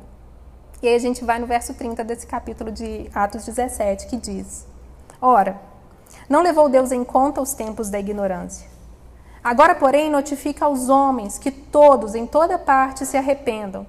E 0.83 0.89
aí 0.89 0.95
a 0.95 0.99
gente 0.99 1.25
vai 1.25 1.39
no 1.39 1.47
verso 1.47 1.75
30 1.75 2.05
desse 2.05 2.27
capítulo 2.27 2.71
de 2.71 3.11
Atos 3.15 3.45
17, 3.45 4.07
que 4.07 4.17
diz: 4.17 4.67
Ora, 5.21 5.61
não 6.29 6.43
levou 6.43 6.69
Deus 6.69 6.93
em 6.93 7.05
conta 7.05 7.41
os 7.41 7.53
tempos 7.53 7.91
da 7.91 7.99
ignorância. 7.99 8.69
Agora, 9.43 9.75
porém, 9.75 10.11
notifica 10.11 10.67
aos 10.67 10.89
homens 10.89 11.39
que 11.39 11.51
todos, 11.51 12.15
em 12.15 12.27
toda 12.27 12.59
parte, 12.59 13.05
se 13.05 13.17
arrependam 13.17 13.87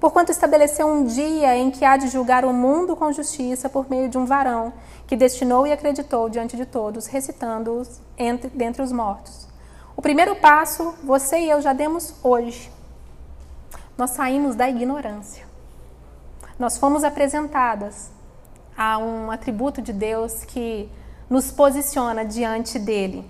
porquanto 0.00 0.30
estabeleceu 0.30 0.86
um 0.86 1.04
dia 1.04 1.56
em 1.56 1.70
que 1.70 1.84
há 1.84 1.96
de 1.96 2.08
julgar 2.08 2.44
o 2.44 2.52
mundo 2.52 2.94
com 2.94 3.12
justiça 3.12 3.68
por 3.68 3.90
meio 3.90 4.08
de 4.08 4.16
um 4.16 4.24
varão, 4.24 4.72
que 5.06 5.16
destinou 5.16 5.66
e 5.66 5.72
acreditou 5.72 6.28
diante 6.28 6.56
de 6.56 6.66
todos, 6.66 7.06
recitando-os 7.06 8.00
dentre 8.54 8.82
os 8.82 8.92
mortos. 8.92 9.48
O 9.96 10.02
primeiro 10.02 10.36
passo, 10.36 10.94
você 11.02 11.38
e 11.38 11.50
eu 11.50 11.60
já 11.60 11.72
demos 11.72 12.14
hoje. 12.22 12.70
Nós 13.96 14.10
saímos 14.10 14.54
da 14.54 14.68
ignorância. 14.68 15.44
Nós 16.58 16.78
fomos 16.78 17.02
apresentadas 17.02 18.10
a 18.76 18.98
um 18.98 19.30
atributo 19.30 19.82
de 19.82 19.92
Deus 19.92 20.44
que 20.44 20.88
nos 21.28 21.50
posiciona 21.50 22.24
diante 22.24 22.78
dele. 22.78 23.28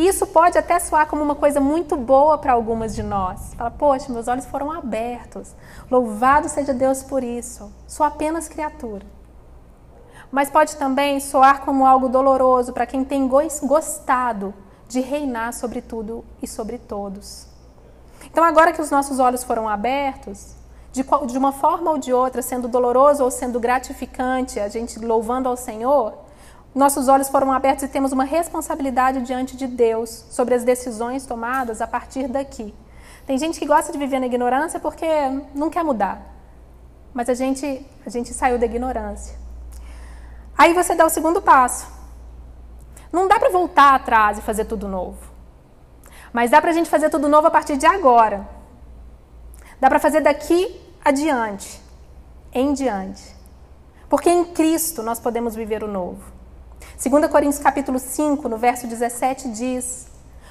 E 0.00 0.08
isso 0.08 0.26
pode 0.26 0.56
até 0.56 0.78
soar 0.78 1.06
como 1.06 1.22
uma 1.22 1.34
coisa 1.34 1.60
muito 1.60 1.94
boa 1.94 2.38
para 2.38 2.54
algumas 2.54 2.94
de 2.94 3.02
nós. 3.02 3.52
Fala, 3.52 3.70
poxa, 3.70 4.10
meus 4.10 4.28
olhos 4.28 4.46
foram 4.46 4.72
abertos. 4.72 5.54
Louvado 5.90 6.48
seja 6.48 6.72
Deus 6.72 7.02
por 7.02 7.22
isso. 7.22 7.70
Sou 7.86 8.06
apenas 8.06 8.48
criatura. 8.48 9.04
Mas 10.32 10.48
pode 10.48 10.76
também 10.76 11.20
soar 11.20 11.60
como 11.66 11.86
algo 11.86 12.08
doloroso 12.08 12.72
para 12.72 12.86
quem 12.86 13.04
tem 13.04 13.28
gostado 13.28 14.54
de 14.88 15.00
reinar 15.00 15.52
sobre 15.52 15.82
tudo 15.82 16.24
e 16.40 16.48
sobre 16.48 16.78
todos. 16.78 17.46
Então, 18.24 18.42
agora 18.42 18.72
que 18.72 18.80
os 18.80 18.90
nossos 18.90 19.18
olhos 19.18 19.44
foram 19.44 19.68
abertos, 19.68 20.56
de, 20.92 21.04
de 21.26 21.36
uma 21.36 21.52
forma 21.52 21.90
ou 21.90 21.98
de 21.98 22.10
outra, 22.10 22.40
sendo 22.40 22.68
doloroso 22.68 23.22
ou 23.22 23.30
sendo 23.30 23.60
gratificante, 23.60 24.60
a 24.60 24.68
gente 24.68 24.98
louvando 24.98 25.46
ao 25.46 25.58
Senhor, 25.58 26.29
nossos 26.74 27.08
olhos 27.08 27.28
foram 27.28 27.52
abertos 27.52 27.84
e 27.84 27.88
temos 27.88 28.12
uma 28.12 28.24
responsabilidade 28.24 29.22
diante 29.22 29.56
de 29.56 29.66
Deus 29.66 30.24
sobre 30.30 30.54
as 30.54 30.62
decisões 30.62 31.26
tomadas 31.26 31.80
a 31.80 31.86
partir 31.86 32.28
daqui. 32.28 32.74
Tem 33.26 33.36
gente 33.38 33.58
que 33.58 33.66
gosta 33.66 33.92
de 33.92 33.98
viver 33.98 34.20
na 34.20 34.26
ignorância 34.26 34.78
porque 34.78 35.06
não 35.54 35.68
quer 35.68 35.82
mudar. 35.82 36.22
Mas 37.12 37.28
a 37.28 37.34
gente, 37.34 37.84
a 38.06 38.10
gente 38.10 38.32
saiu 38.32 38.58
da 38.58 38.66
ignorância. 38.66 39.36
Aí 40.56 40.72
você 40.72 40.94
dá 40.94 41.04
o 41.04 41.10
segundo 41.10 41.42
passo. 41.42 41.88
Não 43.12 43.26
dá 43.26 43.38
para 43.38 43.50
voltar 43.50 43.94
atrás 43.94 44.38
e 44.38 44.42
fazer 44.42 44.66
tudo 44.66 44.86
novo. 44.86 45.18
Mas 46.32 46.50
dá 46.50 46.60
para 46.60 46.70
a 46.70 46.74
gente 46.74 46.88
fazer 46.88 47.10
tudo 47.10 47.28
novo 47.28 47.48
a 47.48 47.50
partir 47.50 47.76
de 47.76 47.86
agora. 47.86 48.48
Dá 49.80 49.88
para 49.88 49.98
fazer 49.98 50.20
daqui 50.20 50.80
adiante, 51.04 51.82
em 52.52 52.72
diante. 52.72 53.34
Porque 54.08 54.30
em 54.30 54.44
Cristo 54.44 55.02
nós 55.02 55.18
podemos 55.18 55.56
viver 55.56 55.82
o 55.82 55.88
novo. 55.88 56.29
2 57.02 57.30
Coríntios 57.30 57.58
capítulo 57.58 57.98
5, 57.98 58.46
no 58.46 58.58
verso 58.58 58.86
17 58.86 59.48
diz: 59.52 60.06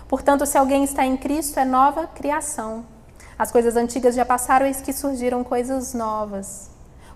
Portanto, 0.07 0.47
se 0.47 0.57
alguém 0.57 0.83
está 0.83 1.05
em 1.05 1.15
Cristo, 1.15 1.59
é 1.59 1.63
nova 1.63 2.07
criação. 2.07 2.83
As 3.37 3.51
coisas 3.51 3.75
antigas 3.75 4.15
já 4.15 4.25
passaram, 4.25 4.65
eis 4.65 4.81
que 4.81 4.91
surgiram 4.91 5.43
coisas 5.43 5.93
novas. 5.93 6.71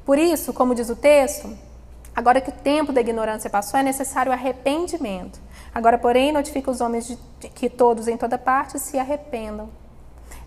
Por 0.05 0.19
isso, 0.19 0.53
como 0.53 0.75
diz 0.75 0.87
o 0.91 0.95
texto, 0.95 1.49
agora 2.15 2.39
que 2.39 2.51
o 2.51 2.53
tempo 2.53 2.93
da 2.93 3.01
ignorância 3.01 3.49
passou, 3.49 3.79
é 3.79 3.81
necessário 3.81 4.31
arrependimento. 4.31 5.41
Agora, 5.73 5.97
porém, 5.97 6.31
notifica 6.31 6.69
os 6.69 6.79
homens 6.79 7.07
de 7.07 7.17
que 7.49 7.71
todos 7.71 8.07
em 8.07 8.15
toda 8.15 8.37
parte 8.37 8.77
se 8.77 8.99
arrependam. 8.99 9.67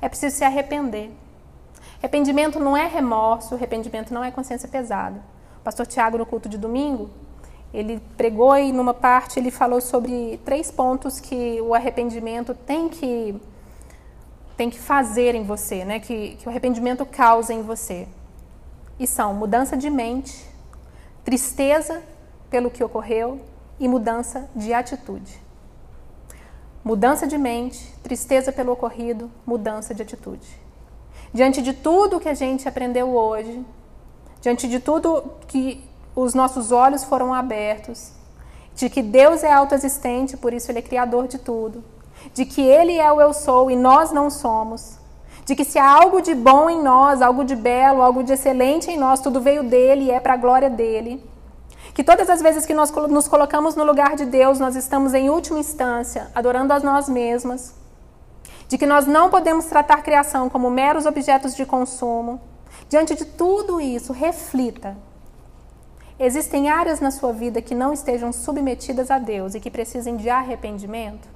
É 0.01 0.09
preciso 0.09 0.37
se 0.37 0.45
arrepender. 0.45 1.11
Arrependimento 1.99 2.61
não 2.61 2.77
é 2.77 2.87
remorso, 2.87 3.57
arrependimento 3.57 4.15
não 4.15 4.23
é 4.23 4.31
consciência 4.31 4.69
pesada. 4.69 5.21
O 5.59 5.65
pastor 5.65 5.89
Tiago, 5.89 6.19
no 6.19 6.25
culto 6.25 6.49
de 6.49 6.57
domingo, 6.57 7.11
ele 7.73 8.01
pregou 8.17 8.57
e 8.57 8.73
numa 8.73 8.95
parte 8.95 9.39
ele 9.39 9.51
falou 9.51 9.81
sobre 9.81 10.41
três 10.45 10.71
pontos 10.71 11.21
que 11.21 11.61
o 11.61 11.75
arrependimento 11.75 12.55
tem 12.55 12.89
que 12.89 13.35
tem 14.57 14.71
que 14.71 14.79
fazer 14.79 15.35
em 15.35 15.45
você, 15.45 15.85
né? 15.85 16.01
Que, 16.01 16.37
que 16.37 16.47
o 16.47 16.51
arrependimento 16.51 17.05
causa 17.05 17.53
em 17.53 17.63
você. 17.63 18.09
E 18.99 19.07
são 19.07 19.35
mudança 19.35 19.77
de 19.77 19.91
mente, 19.91 20.49
tristeza 21.23 22.03
pelo 22.49 22.71
que 22.71 22.83
ocorreu 22.83 23.39
e 23.79 23.87
mudança 23.87 24.49
de 24.57 24.73
atitude. 24.73 25.39
Mudança 26.83 27.27
de 27.27 27.37
mente, 27.37 27.93
tristeza 28.03 28.51
pelo 28.51 28.73
ocorrido, 28.73 29.31
mudança 29.45 29.95
de 29.95 30.03
atitude. 30.03 30.49
Diante 31.35 31.61
de 31.61 31.75
tudo 31.75 32.21
que 32.21 32.29
a 32.29 32.35
gente 32.35 32.67
aprendeu 32.67 33.15
hoje, 33.15 33.63
diante 34.41 34.67
de 34.69 34.81
tudo 34.81 35.33
que 35.47 35.85
os 36.17 36.33
nossos 36.33 36.73
olhos 36.73 37.05
foram 37.05 37.35
abertos, 37.35 38.11
de 38.75 38.89
que 38.89 39.03
Deus 39.03 39.45
é 39.45 39.53
autoexistente, 39.53 40.37
por 40.37 40.55
isso 40.55 40.71
Ele 40.71 40.79
é 40.79 40.83
criador 40.83 41.29
de 41.29 41.39
tudo, 41.39 41.85
de 42.33 42.47
que 42.47 42.63
Ele 42.63 42.99
é 42.99 43.13
o 43.13 43.21
eu 43.21 43.35
sou 43.35 43.71
e 43.71 43.77
nós 43.77 44.11
não 44.11 44.31
somos, 44.31 44.99
de 45.45 45.55
que 45.55 45.65
se 45.65 45.79
há 45.79 45.89
algo 45.89 46.23
de 46.23 46.35
bom 46.35 46.71
em 46.71 46.83
nós, 46.83 47.21
algo 47.21 47.45
de 47.45 47.55
belo, 47.55 48.01
algo 48.01 48.25
de 48.25 48.33
excelente 48.33 48.91
em 48.91 48.97
nós, 48.97 49.21
tudo 49.21 49.43
veio 49.43 49.63
dele 49.63 50.07
e 50.07 50.11
é 50.11 50.19
para 50.19 50.33
a 50.33 50.39
glória 50.39 50.71
dele. 50.71 51.23
Que 51.95 52.03
todas 52.03 52.29
as 52.29 52.43
vezes 52.43 52.67
que 52.67 52.75
nós 52.75 52.91
nos 52.91 53.29
colocamos 53.29 53.77
no 53.77 53.85
lugar 53.85 54.17
de 54.17 54.25
Deus, 54.25 54.59
nós 54.59 54.75
estamos 54.75 55.15
em 55.15 55.31
última 55.31 55.59
instância 55.59 56.31
adorando 56.35 56.73
a 56.73 56.81
nós 56.81 57.09
mesmas, 57.09 57.75
de 58.69 58.77
que 58.77 58.87
nós 58.87 59.07
não 59.07 59.31
podemos 59.31 59.67
tratar 59.67 60.03
criação 60.03 60.49
como 60.49 60.71
meros 60.71 61.07
objetos 61.07 61.55
de 61.55 61.65
consumo. 61.65 62.41
Diante 62.89 63.15
de 63.15 63.25
tudo 63.25 63.81
isso, 63.81 64.13
reflita. 64.13 64.97
Existem 66.19 66.71
áreas 66.71 66.99
na 66.99 67.11
sua 67.11 67.33
vida 67.33 67.61
que 67.61 67.75
não 67.75 67.93
estejam 67.93 68.33
submetidas 68.33 69.11
a 69.11 69.19
Deus 69.19 69.55
e 69.55 69.61
que 69.61 69.71
precisem 69.71 70.17
de 70.17 70.31
arrependimento? 70.31 71.29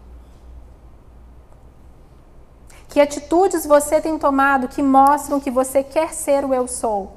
Que 2.88 3.00
atitudes 3.00 3.66
você 3.66 4.00
tem 4.00 4.18
tomado 4.18 4.68
que 4.68 4.82
mostram 4.82 5.38
que 5.38 5.50
você 5.50 5.82
quer 5.82 6.12
ser 6.14 6.44
o 6.44 6.54
eu 6.54 6.66
sou? 6.66 7.12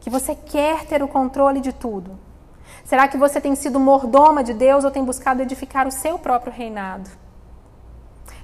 Que 0.00 0.10
você 0.10 0.34
quer 0.34 0.84
ter 0.86 1.02
o 1.02 1.08
controle 1.08 1.60
de 1.60 1.72
tudo? 1.72 2.18
Será 2.84 3.06
que 3.08 3.16
você 3.16 3.40
tem 3.40 3.54
sido 3.54 3.78
mordoma 3.78 4.42
de 4.42 4.52
Deus 4.52 4.84
ou 4.84 4.90
tem 4.90 5.04
buscado 5.04 5.40
edificar 5.40 5.86
o 5.86 5.92
seu 5.92 6.18
próprio 6.18 6.52
reinado? 6.52 7.08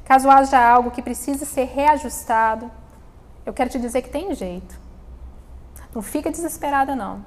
Caso 0.04 0.30
haja 0.30 0.58
algo 0.58 0.90
que 0.90 1.02
precise 1.02 1.44
ser 1.44 1.64
reajustado, 1.64 2.70
eu 3.44 3.52
quero 3.52 3.68
te 3.68 3.78
dizer 3.78 4.02
que 4.02 4.08
tem 4.08 4.34
jeito. 4.34 4.78
Não 5.94 6.02
fica 6.02 6.30
desesperada, 6.30 6.94
não. 6.94 7.24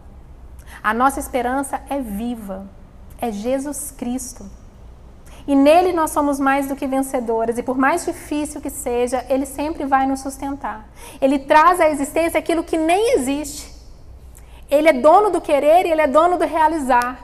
A 0.81 0.93
nossa 0.93 1.19
esperança 1.19 1.81
é 1.89 1.99
viva, 1.99 2.67
é 3.19 3.31
Jesus 3.31 3.91
Cristo. 3.91 4.49
E 5.45 5.55
nele 5.55 5.91
nós 5.91 6.11
somos 6.11 6.39
mais 6.39 6.67
do 6.67 6.75
que 6.75 6.87
vencedoras, 6.87 7.57
e 7.57 7.63
por 7.63 7.77
mais 7.77 8.05
difícil 8.05 8.61
que 8.61 8.69
seja, 8.69 9.25
ele 9.27 9.45
sempre 9.45 9.85
vai 9.85 10.07
nos 10.07 10.21
sustentar. 10.21 10.87
Ele 11.21 11.39
traz 11.39 11.81
à 11.81 11.89
existência 11.89 12.39
aquilo 12.39 12.63
que 12.63 12.77
nem 12.77 13.15
existe. 13.15 13.73
Ele 14.69 14.87
é 14.87 14.93
dono 14.93 15.29
do 15.29 15.41
querer 15.41 15.85
e 15.85 15.91
ele 15.91 16.01
é 16.01 16.07
dono 16.07 16.37
do 16.37 16.45
realizar. 16.45 17.19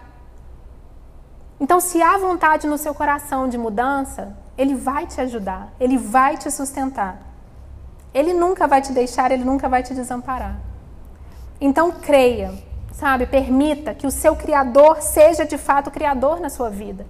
Então, 1.60 1.80
se 1.80 2.02
há 2.02 2.18
vontade 2.18 2.68
no 2.68 2.78
seu 2.78 2.94
coração 2.94 3.48
de 3.48 3.58
mudança, 3.58 4.36
ele 4.58 4.76
vai 4.76 5.08
te 5.08 5.22
ajudar, 5.22 5.74
ele 5.80 5.98
vai 5.98 6.38
te 6.38 6.52
sustentar. 6.52 7.22
Ele 8.14 8.34
nunca 8.34 8.68
vai 8.68 8.82
te 8.82 8.92
deixar, 8.92 9.32
ele 9.32 9.46
nunca 9.46 9.70
vai 9.70 9.84
te 9.84 9.94
desamparar. 9.94 10.60
Então 11.62 11.92
creia, 11.92 12.54
sabe? 13.00 13.26
Permita 13.26 13.94
que 13.94 14.06
o 14.06 14.12
seu 14.12 14.36
Criador 14.36 15.02
seja 15.02 15.46
de 15.46 15.58
fato 15.58 15.90
Criador 15.90 16.40
na 16.40 16.50
sua 16.50 16.70
vida. 16.70 17.06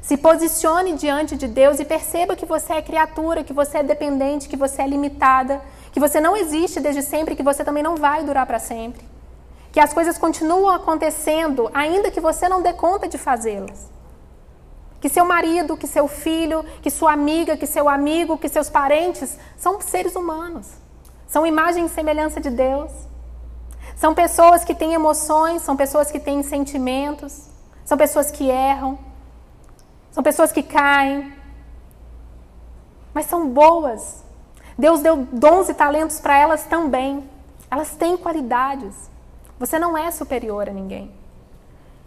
Se 0.00 0.16
posicione 0.16 0.94
diante 0.94 1.36
de 1.36 1.46
Deus 1.46 1.78
e 1.78 1.84
perceba 1.84 2.36
que 2.36 2.46
você 2.46 2.74
é 2.74 2.82
criatura, 2.82 3.44
que 3.44 3.52
você 3.52 3.78
é 3.78 3.82
dependente, 3.82 4.48
que 4.48 4.56
você 4.56 4.82
é 4.82 4.86
limitada, 4.86 5.60
que 5.92 6.00
você 6.00 6.20
não 6.20 6.36
existe 6.36 6.80
desde 6.80 7.02
sempre, 7.02 7.36
que 7.36 7.42
você 7.42 7.64
também 7.64 7.82
não 7.82 7.96
vai 7.96 8.24
durar 8.24 8.46
para 8.46 8.58
sempre. 8.58 9.04
Que 9.72 9.80
as 9.80 9.92
coisas 9.92 10.16
continuam 10.16 10.70
acontecendo, 10.70 11.68
ainda 11.74 12.10
que 12.10 12.20
você 12.20 12.48
não 12.48 12.62
dê 12.62 12.72
conta 12.72 13.08
de 13.08 13.18
fazê-las. 13.18 13.90
Que 15.00 15.08
seu 15.08 15.26
marido, 15.26 15.76
que 15.76 15.86
seu 15.86 16.08
filho, 16.08 16.64
que 16.80 16.90
sua 16.90 17.12
amiga, 17.12 17.56
que 17.56 17.66
seu 17.66 17.88
amigo, 17.88 18.38
que 18.38 18.48
seus 18.48 18.70
parentes 18.70 19.36
são 19.56 19.80
seres 19.80 20.16
humanos. 20.16 20.68
São 21.26 21.44
imagem 21.44 21.84
e 21.84 21.88
semelhança 21.88 22.40
de 22.40 22.48
Deus. 22.48 22.92
São 23.96 24.14
pessoas 24.14 24.64
que 24.64 24.74
têm 24.74 24.92
emoções, 24.92 25.62
são 25.62 25.74
pessoas 25.76 26.10
que 26.10 26.20
têm 26.20 26.42
sentimentos, 26.42 27.48
são 27.84 27.96
pessoas 27.96 28.30
que 28.30 28.48
erram, 28.48 28.98
são 30.12 30.22
pessoas 30.22 30.52
que 30.52 30.62
caem, 30.62 31.32
mas 33.12 33.26
são 33.26 33.48
boas. 33.48 34.22
Deus 34.78 35.00
deu 35.00 35.26
dons 35.32 35.70
e 35.70 35.74
talentos 35.74 36.20
para 36.20 36.38
elas 36.38 36.64
também. 36.64 37.28
Elas 37.70 37.96
têm 37.96 38.16
qualidades. 38.16 38.94
Você 39.58 39.78
não 39.78 39.96
é 39.96 40.10
superior 40.10 40.68
a 40.68 40.72
ninguém. 40.72 41.10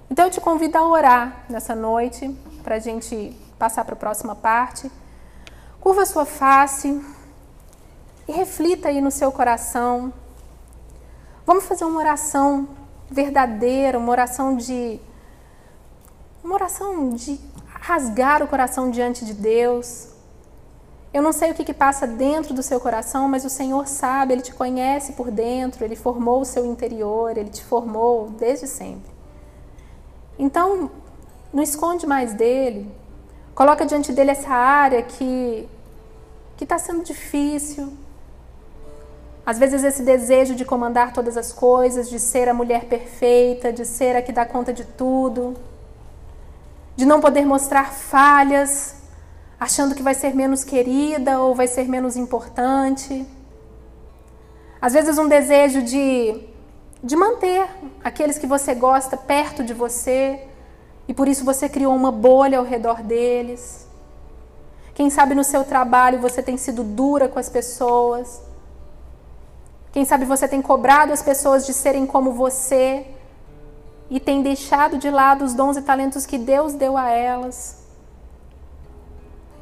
Então 0.10 0.26
eu 0.26 0.32
te 0.32 0.40
convido 0.40 0.78
a 0.78 0.88
orar 0.88 1.46
nessa 1.50 1.74
noite, 1.74 2.30
para 2.64 2.76
a 2.76 2.80
gente 2.80 3.36
passar 3.58 3.84
para 3.84 3.94
a 3.94 3.98
próxima 3.98 4.36
parte. 4.36 4.92
Curva 5.82 6.06
sua 6.06 6.26
face 6.26 7.04
e 8.28 8.32
reflita 8.32 8.90
aí 8.90 9.02
no 9.02 9.10
seu 9.10 9.32
coração. 9.32 10.14
Vamos 11.50 11.66
fazer 11.66 11.84
uma 11.84 12.00
oração 12.00 12.70
verdadeira, 13.10 13.98
uma 13.98 14.12
oração 14.12 14.56
de 14.56 15.00
uma 16.44 16.54
oração 16.54 17.10
de 17.10 17.40
rasgar 17.66 18.44
o 18.44 18.48
coração 18.48 18.92
diante 18.92 19.26
de 19.26 19.34
Deus. 19.34 20.10
Eu 21.12 21.24
não 21.24 21.34
sei 21.34 21.50
o 21.50 21.56
que, 21.56 21.64
que, 21.64 21.74
passa 21.74 22.06
dentro 22.06 22.54
do 22.54 22.62
seu 22.62 22.80
coração, 22.80 23.28
mas 23.28 23.46
o 23.46 23.50
Senhor 23.50 23.88
sabe, 23.88 24.34
Ele 24.34 24.44
te 24.44 24.54
conhece 24.54 25.14
por 25.14 25.32
dentro, 25.32 25.84
Ele 25.84 25.96
formou 25.96 26.42
o 26.42 26.46
seu 26.46 26.68
interior, 26.68 27.36
Ele 27.36 27.50
te 27.50 27.64
formou 27.66 28.30
desde 28.30 28.68
sempre. 28.68 29.12
Então, 30.38 30.92
não 31.52 31.64
esconde 31.64 32.06
mais 32.06 32.32
dele. 32.36 32.96
Coloca 33.56 33.88
diante 33.88 34.14
dele 34.14 34.30
essa 34.30 34.54
área 34.54 35.02
que 35.02 35.68
que 36.56 36.64
está 36.64 36.78
sendo 36.78 37.04
difícil. 37.04 37.92
Às 39.50 39.58
vezes 39.58 39.84
esse 39.84 40.04
desejo 40.04 40.54
de 40.54 40.64
comandar 40.64 41.12
todas 41.12 41.36
as 41.36 41.52
coisas, 41.52 42.08
de 42.08 42.20
ser 42.20 42.48
a 42.48 42.54
mulher 42.54 42.86
perfeita, 42.86 43.74
de 43.74 43.84
ser 43.84 44.16
a 44.16 44.22
que 44.22 44.32
dá 44.32 44.46
conta 44.46 44.72
de 44.72 44.86
tudo, 44.86 45.58
de 46.96 47.04
não 47.04 47.20
poder 47.20 47.48
mostrar 47.48 47.92
falhas, 47.92 48.98
achando 49.60 49.96
que 49.96 50.04
vai 50.04 50.14
ser 50.14 50.36
menos 50.36 50.64
querida 50.64 51.40
ou 51.40 51.56
vai 51.56 51.66
ser 51.66 51.88
menos 51.88 52.16
importante. 52.16 53.26
Às 54.80 54.94
vezes 54.94 55.18
um 55.18 55.28
desejo 55.28 55.82
de 55.82 56.48
de 57.04 57.16
manter 57.16 57.68
aqueles 58.04 58.38
que 58.38 58.46
você 58.46 58.76
gosta 58.76 59.18
perto 59.18 59.64
de 59.64 59.74
você 59.74 60.46
e 61.08 61.14
por 61.16 61.28
isso 61.28 61.44
você 61.44 61.68
criou 61.68 61.96
uma 61.96 62.12
bolha 62.12 62.60
ao 62.60 62.64
redor 62.64 63.02
deles. 63.02 63.88
Quem 64.94 65.10
sabe 65.10 65.34
no 65.34 65.44
seu 65.44 65.64
trabalho 65.64 66.20
você 66.20 66.44
tem 66.44 66.56
sido 66.56 66.84
dura 66.84 67.28
com 67.28 67.40
as 67.40 67.50
pessoas. 67.50 68.48
Quem 69.92 70.06
sabe 70.06 70.26
você 70.26 70.48
tem 70.48 70.62
cobrado 70.62 71.12
as 71.12 71.22
pessoas 71.22 71.66
de 71.66 71.74
serem 71.74 72.06
como 72.06 72.32
você 72.32 73.08
e 74.10 74.20
tem 74.20 74.42
deixado 74.42 74.98
de 74.98 75.10
lado 75.10 75.44
os 75.44 75.54
dons 75.54 75.78
e 75.78 75.82
talentos 75.82 76.26
que 76.26 76.38
Deus 76.38 76.74
deu 76.74 76.98
a 76.98 77.10
elas. 77.10 77.78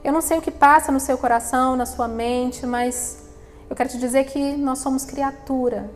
Eu 0.04 0.14
não 0.14 0.22
sei 0.22 0.38
o 0.38 0.42
que 0.42 0.52
passa 0.52 0.92
no 0.92 1.00
seu 1.00 1.18
coração, 1.18 1.76
na 1.76 1.86
sua 1.86 2.08
mente, 2.08 2.66
mas 2.66 3.24
eu 3.70 3.76
quero 3.76 3.90
te 3.90 3.98
dizer 3.98 4.26
que 4.26 4.56
nós 4.56 4.80
somos 4.80 5.04
criatura. 5.04 5.90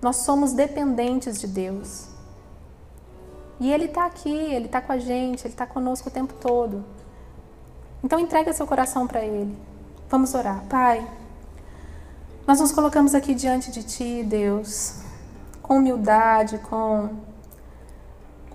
Nós 0.00 0.16
somos 0.16 0.52
dependentes 0.52 1.38
de 1.38 1.46
Deus. 1.46 2.08
E 3.58 3.70
Ele 3.70 3.84
está 3.84 4.06
aqui, 4.06 4.30
Ele 4.30 4.66
está 4.66 4.80
com 4.80 4.92
a 4.92 4.98
gente, 4.98 5.42
Ele 5.44 5.52
está 5.52 5.66
conosco 5.66 6.08
o 6.08 6.12
tempo 6.12 6.32
todo. 6.34 6.82
Então 8.02 8.18
entrega 8.18 8.52
seu 8.54 8.66
coração 8.66 9.06
para 9.06 9.22
Ele. 9.22 9.54
Vamos 10.08 10.32
orar. 10.32 10.64
Pai, 10.66 11.06
nós 12.50 12.58
nos 12.58 12.72
colocamos 12.72 13.14
aqui 13.14 13.32
diante 13.32 13.70
de 13.70 13.84
Ti, 13.84 14.24
Deus, 14.24 14.94
com 15.62 15.76
humildade, 15.76 16.58
com, 16.58 17.10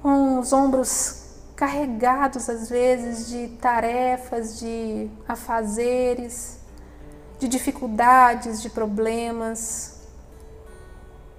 com 0.01 0.37
os 0.37 0.51
ombros 0.51 1.23
carregados 1.55 2.49
às 2.49 2.67
vezes 2.67 3.29
de 3.29 3.47
tarefas, 3.61 4.59
de 4.59 5.09
afazeres, 5.25 6.57
de 7.39 7.47
dificuldades, 7.47 8.61
de 8.61 8.69
problemas. 8.69 9.93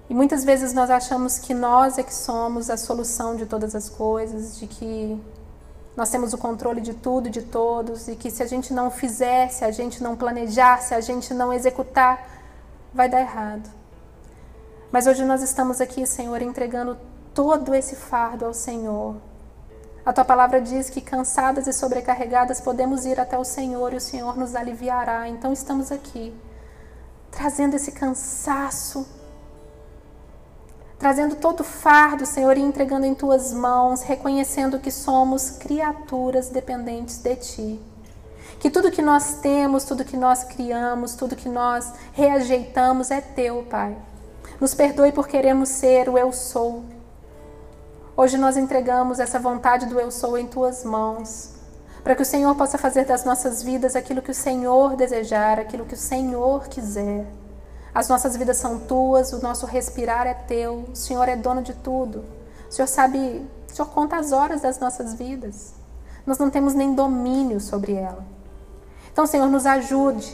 E 0.09 0.15
muitas 0.15 0.43
vezes 0.43 0.73
nós 0.73 0.89
achamos 0.89 1.37
que 1.37 1.53
nós 1.53 1.99
é 1.99 2.01
que 2.01 2.15
somos 2.15 2.71
a 2.71 2.75
solução 2.75 3.35
de 3.35 3.45
todas 3.45 3.75
as 3.75 3.87
coisas, 3.87 4.57
de 4.57 4.65
que 4.65 5.21
nós 5.95 6.09
temos 6.09 6.33
o 6.33 6.39
controle 6.39 6.81
de 6.81 6.95
tudo 6.95 7.29
de 7.29 7.43
todos, 7.43 8.07
e 8.07 8.15
que 8.15 8.31
se 8.31 8.41
a 8.41 8.47
gente 8.47 8.73
não 8.73 8.89
fizer, 8.89 9.49
se 9.49 9.63
a 9.63 9.69
gente 9.69 10.01
não 10.01 10.15
planejar, 10.15 10.81
se 10.81 10.95
a 10.95 11.01
gente 11.01 11.35
não 11.35 11.53
executar, 11.53 12.36
vai 12.97 13.07
dar 13.07 13.21
errado. 13.21 13.69
Mas 14.91 15.05
hoje 15.05 15.23
nós 15.23 15.43
estamos 15.43 15.79
aqui, 15.79 16.05
Senhor, 16.07 16.41
entregando 16.41 16.97
todo 17.31 17.75
esse 17.75 17.95
fardo 17.95 18.45
ao 18.45 18.53
Senhor. 18.53 19.15
A 20.03 20.11
tua 20.11 20.25
palavra 20.25 20.59
diz 20.59 20.89
que 20.89 20.99
cansadas 20.99 21.67
e 21.67 21.73
sobrecarregadas 21.73 22.59
podemos 22.59 23.05
ir 23.05 23.19
até 23.19 23.37
o 23.37 23.43
Senhor 23.43 23.93
e 23.93 23.97
o 23.97 24.01
Senhor 24.01 24.35
nos 24.35 24.55
aliviará. 24.55 25.29
Então 25.29 25.53
estamos 25.53 25.91
aqui, 25.91 26.33
trazendo 27.29 27.75
esse 27.75 27.91
cansaço, 27.91 29.05
trazendo 30.97 31.35
todo 31.35 31.59
o 31.59 31.65
fardo, 31.65 32.25
Senhor, 32.25 32.57
e 32.57 32.61
entregando 32.61 33.05
em 33.05 33.13
tuas 33.13 33.53
mãos, 33.53 34.01
reconhecendo 34.01 34.79
que 34.79 34.89
somos 34.89 35.51
criaturas 35.51 36.49
dependentes 36.49 37.19
de 37.19 37.35
ti. 37.35 37.96
Que 38.59 38.69
tudo 38.71 38.91
que 38.91 39.01
nós 39.01 39.35
temos, 39.35 39.83
tudo 39.83 40.03
que 40.03 40.17
nós 40.17 40.43
criamos, 40.43 41.15
tudo 41.15 41.35
que 41.35 41.47
nós 41.47 41.93
reajeitamos 42.13 43.11
é 43.11 43.21
teu, 43.21 43.63
Pai. 43.69 43.95
Nos 44.59 44.73
perdoe 44.73 45.11
por 45.11 45.27
queremos 45.27 45.69
ser 45.69 46.09
o 46.09 46.17
eu 46.17 46.31
sou. 46.31 46.83
Hoje 48.15 48.35
nós 48.35 48.57
entregamos 48.57 49.19
essa 49.19 49.37
vontade 49.37 49.85
do 49.85 49.99
eu 49.99 50.09
sou 50.09 50.39
em 50.39 50.47
tuas 50.47 50.83
mãos, 50.83 51.51
para 52.03 52.15
que 52.15 52.23
o 52.23 52.25
Senhor 52.25 52.55
possa 52.55 52.75
fazer 52.75 53.05
das 53.05 53.23
nossas 53.23 53.61
vidas 53.61 53.95
aquilo 53.95 54.23
que 54.23 54.31
o 54.31 54.35
Senhor 54.35 54.95
desejar, 54.95 55.59
aquilo 55.59 55.85
que 55.85 55.93
o 55.93 55.97
Senhor 55.97 56.67
quiser. 56.67 57.27
As 57.93 58.09
nossas 58.09 58.35
vidas 58.35 58.57
são 58.57 58.79
tuas, 58.79 59.33
o 59.33 59.41
nosso 59.41 59.67
respirar 59.67 60.25
é 60.25 60.33
teu, 60.33 60.85
o 60.91 60.95
Senhor 60.95 61.29
é 61.29 61.35
dono 61.35 61.61
de 61.61 61.75
tudo. 61.75 62.25
O 62.67 62.73
Senhor 62.73 62.87
sabe, 62.87 63.47
o 63.71 63.75
Senhor 63.75 63.89
conta 63.89 64.17
as 64.17 64.31
horas 64.31 64.61
das 64.61 64.79
nossas 64.79 65.13
vidas. 65.13 65.73
Nós 66.25 66.39
não 66.39 66.49
temos 66.49 66.73
nem 66.73 66.95
domínio 66.95 67.61
sobre 67.61 67.93
ela. 67.93 68.36
Então, 69.17 69.25
Senhor, 69.25 69.47
nos 69.47 69.65
ajude 69.65 70.31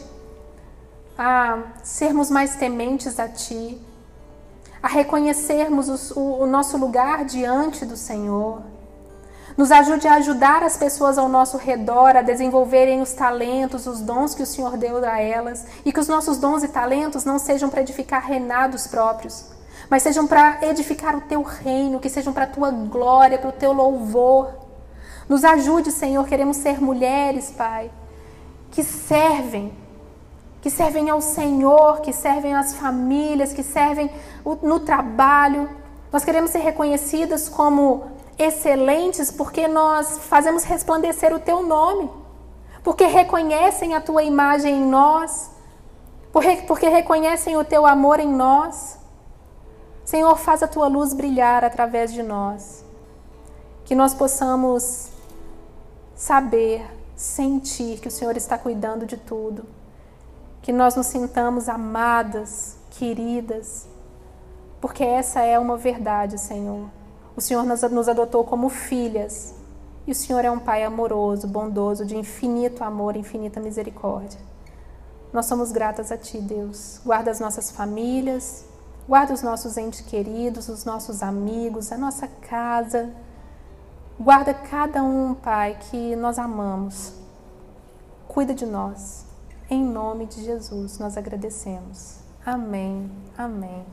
a 1.18 1.58
sermos 1.82 2.30
mais 2.30 2.58
tementes 2.58 3.18
a 3.18 3.30
Ti, 3.30 3.82
a 4.82 4.90
reconhecermos 4.90 6.12
o, 6.12 6.20
o, 6.42 6.46
nosso 6.46 6.76
lugar 6.76 7.24
diante 7.24 7.86
do 7.86 7.96
Senhor. 7.96 8.62
Nos 9.56 9.72
ajude 9.72 10.06
a 10.06 10.16
ajudar 10.16 10.64
as 10.64 10.76
pessoas 10.76 11.18
ao 11.18 11.30
nosso 11.30 11.56
redor 11.56 12.18
a 12.18 12.22
desenvolverem 12.22 13.02
os 13.02 13.14
talentos, 13.14 13.88
os 13.88 14.02
dons 14.02 14.36
que 14.36 14.44
o 14.44 14.46
Senhor 14.46 14.76
deu 14.76 14.98
a 15.06 15.18
elas 15.18 15.66
e 15.86 15.94
que 15.94 16.00
os 16.02 16.10
nossos 16.10 16.38
dons 16.38 16.62
e 16.62 16.68
talentos 16.68 17.24
não 17.24 17.40
sejam 17.40 17.70
para 17.70 17.80
edificar 17.80 18.22
reinados 18.22 18.86
próprios, 18.86 19.46
mas 19.90 20.04
sejam 20.04 20.28
para 20.28 20.60
edificar 20.62 21.16
o 21.16 21.22
teu 21.22 21.42
reino, 21.42 22.02
que 22.02 22.10
sejam 22.10 22.34
para 22.34 22.44
a 22.44 22.48
tua 22.48 22.70
glória, 22.70 23.40
para 23.40 23.48
o 23.48 23.54
teu 23.54 23.72
louvor. 23.72 24.54
Nos 25.30 25.46
ajude, 25.46 25.90
Senhor, 25.90 26.28
queremos 26.28 26.58
ser 26.58 26.82
mulheres, 26.82 27.50
Pai, 27.50 27.90
que 28.74 28.84
servem, 28.84 29.71
que 30.59 30.69
servem 30.69 31.07
ao 31.07 31.21
Senhor, 31.21 32.01
que 32.01 32.11
servem 32.11 32.55
às 32.55 32.74
famílias, 32.74 33.53
que 33.53 33.61
servem 33.61 34.09
no 34.63 34.80
trabalho. 34.80 35.69
Nós 36.11 36.26
queremos 36.26 36.49
ser 36.49 36.57
reconhecidas 36.57 37.47
como 37.47 38.07
excelentes 38.36 39.30
porque 39.30 39.67
nós 39.67 40.17
fazemos 40.17 40.63
resplandecer 40.63 41.32
o 41.36 41.39
teu 41.39 41.61
nome, 41.61 42.09
porque 42.84 43.05
reconhecem 43.05 43.93
a 43.93 44.01
tua 44.01 44.24
imagem 44.24 44.80
em 44.80 44.86
nós, 44.86 45.51
porque 46.67 46.89
reconhecem 46.89 47.55
o 47.55 47.63
teu 47.63 47.86
amor 47.86 48.19
em 48.19 48.28
nós. 48.28 48.97
Senhor, 50.03 50.36
faz 50.36 50.63
a 50.63 50.67
tua 50.67 50.88
luz 50.88 51.13
brilhar 51.13 51.63
através 51.63 52.11
de 52.11 52.24
nós, 52.24 52.84
que 53.86 53.93
nós 53.93 54.15
possamos 54.15 55.09
saber, 56.15 57.03
sentir 57.16 57.99
que 57.99 58.07
o 58.07 58.11
Senhor 58.11 58.36
está 58.36 58.57
cuidando 58.57 59.05
de 59.05 59.18
tudo, 59.18 59.66
que 60.61 60.72
nós 60.72 60.95
nos 60.95 61.07
sintamos 61.07 61.70
amadas, 61.70 62.78
queridas, 62.91 63.88
porque 64.80 65.03
essa 65.03 65.41
é 65.41 65.57
uma 65.57 65.78
verdade, 65.78 66.38
Senhor. 66.38 66.89
O 67.36 67.41
Senhor 67.41 67.64
nos 67.64 68.09
adotou 68.09 68.43
como 68.43 68.70
filhas. 68.70 69.55
E 70.05 70.11
o 70.11 70.16
Senhor 70.16 70.43
é 70.43 70.51
um 70.51 70.59
Pai 70.59 70.84
amoroso, 70.84 71.47
bondoso, 71.47 72.05
de 72.05 72.18
infinito 72.18 72.84
amor, 72.84 73.16
infinita 73.16 73.59
misericórdia. 73.61 74.39
Nós 75.32 75.45
somos 75.45 75.72
gratas 75.72 76.11
a 76.11 76.18
Ti, 76.18 76.39
Deus. 76.39 76.99
Guarda 77.05 77.32
as 77.32 77.39
nossas 77.39 77.72
famílias, 77.72 78.66
guarda 79.07 79.34
os 79.34 79.41
nossos 79.41 79.78
entes 79.78 80.01
queridos, 80.01 80.68
os 80.68 80.84
nossos 80.84 81.24
amigos, 81.24 81.91
a 81.91 81.97
nossa 81.97 82.28
casa. 82.28 83.09
Guarda 84.24 84.53
cada 84.53 85.03
um, 85.03 85.34
Pai, 85.34 85.78
que 85.78 86.15
nós 86.15 86.39
amamos. 86.39 87.11
Cuida 88.26 88.53
de 88.53 88.65
nós. 88.65 89.26
Em 89.69 89.84
nome 89.84 90.28
de 90.28 90.41
Jesus, 90.45 90.97
nós 90.97 91.17
agradecemos. 91.17 92.19
Amém. 92.45 93.11
Amém. 93.38 93.86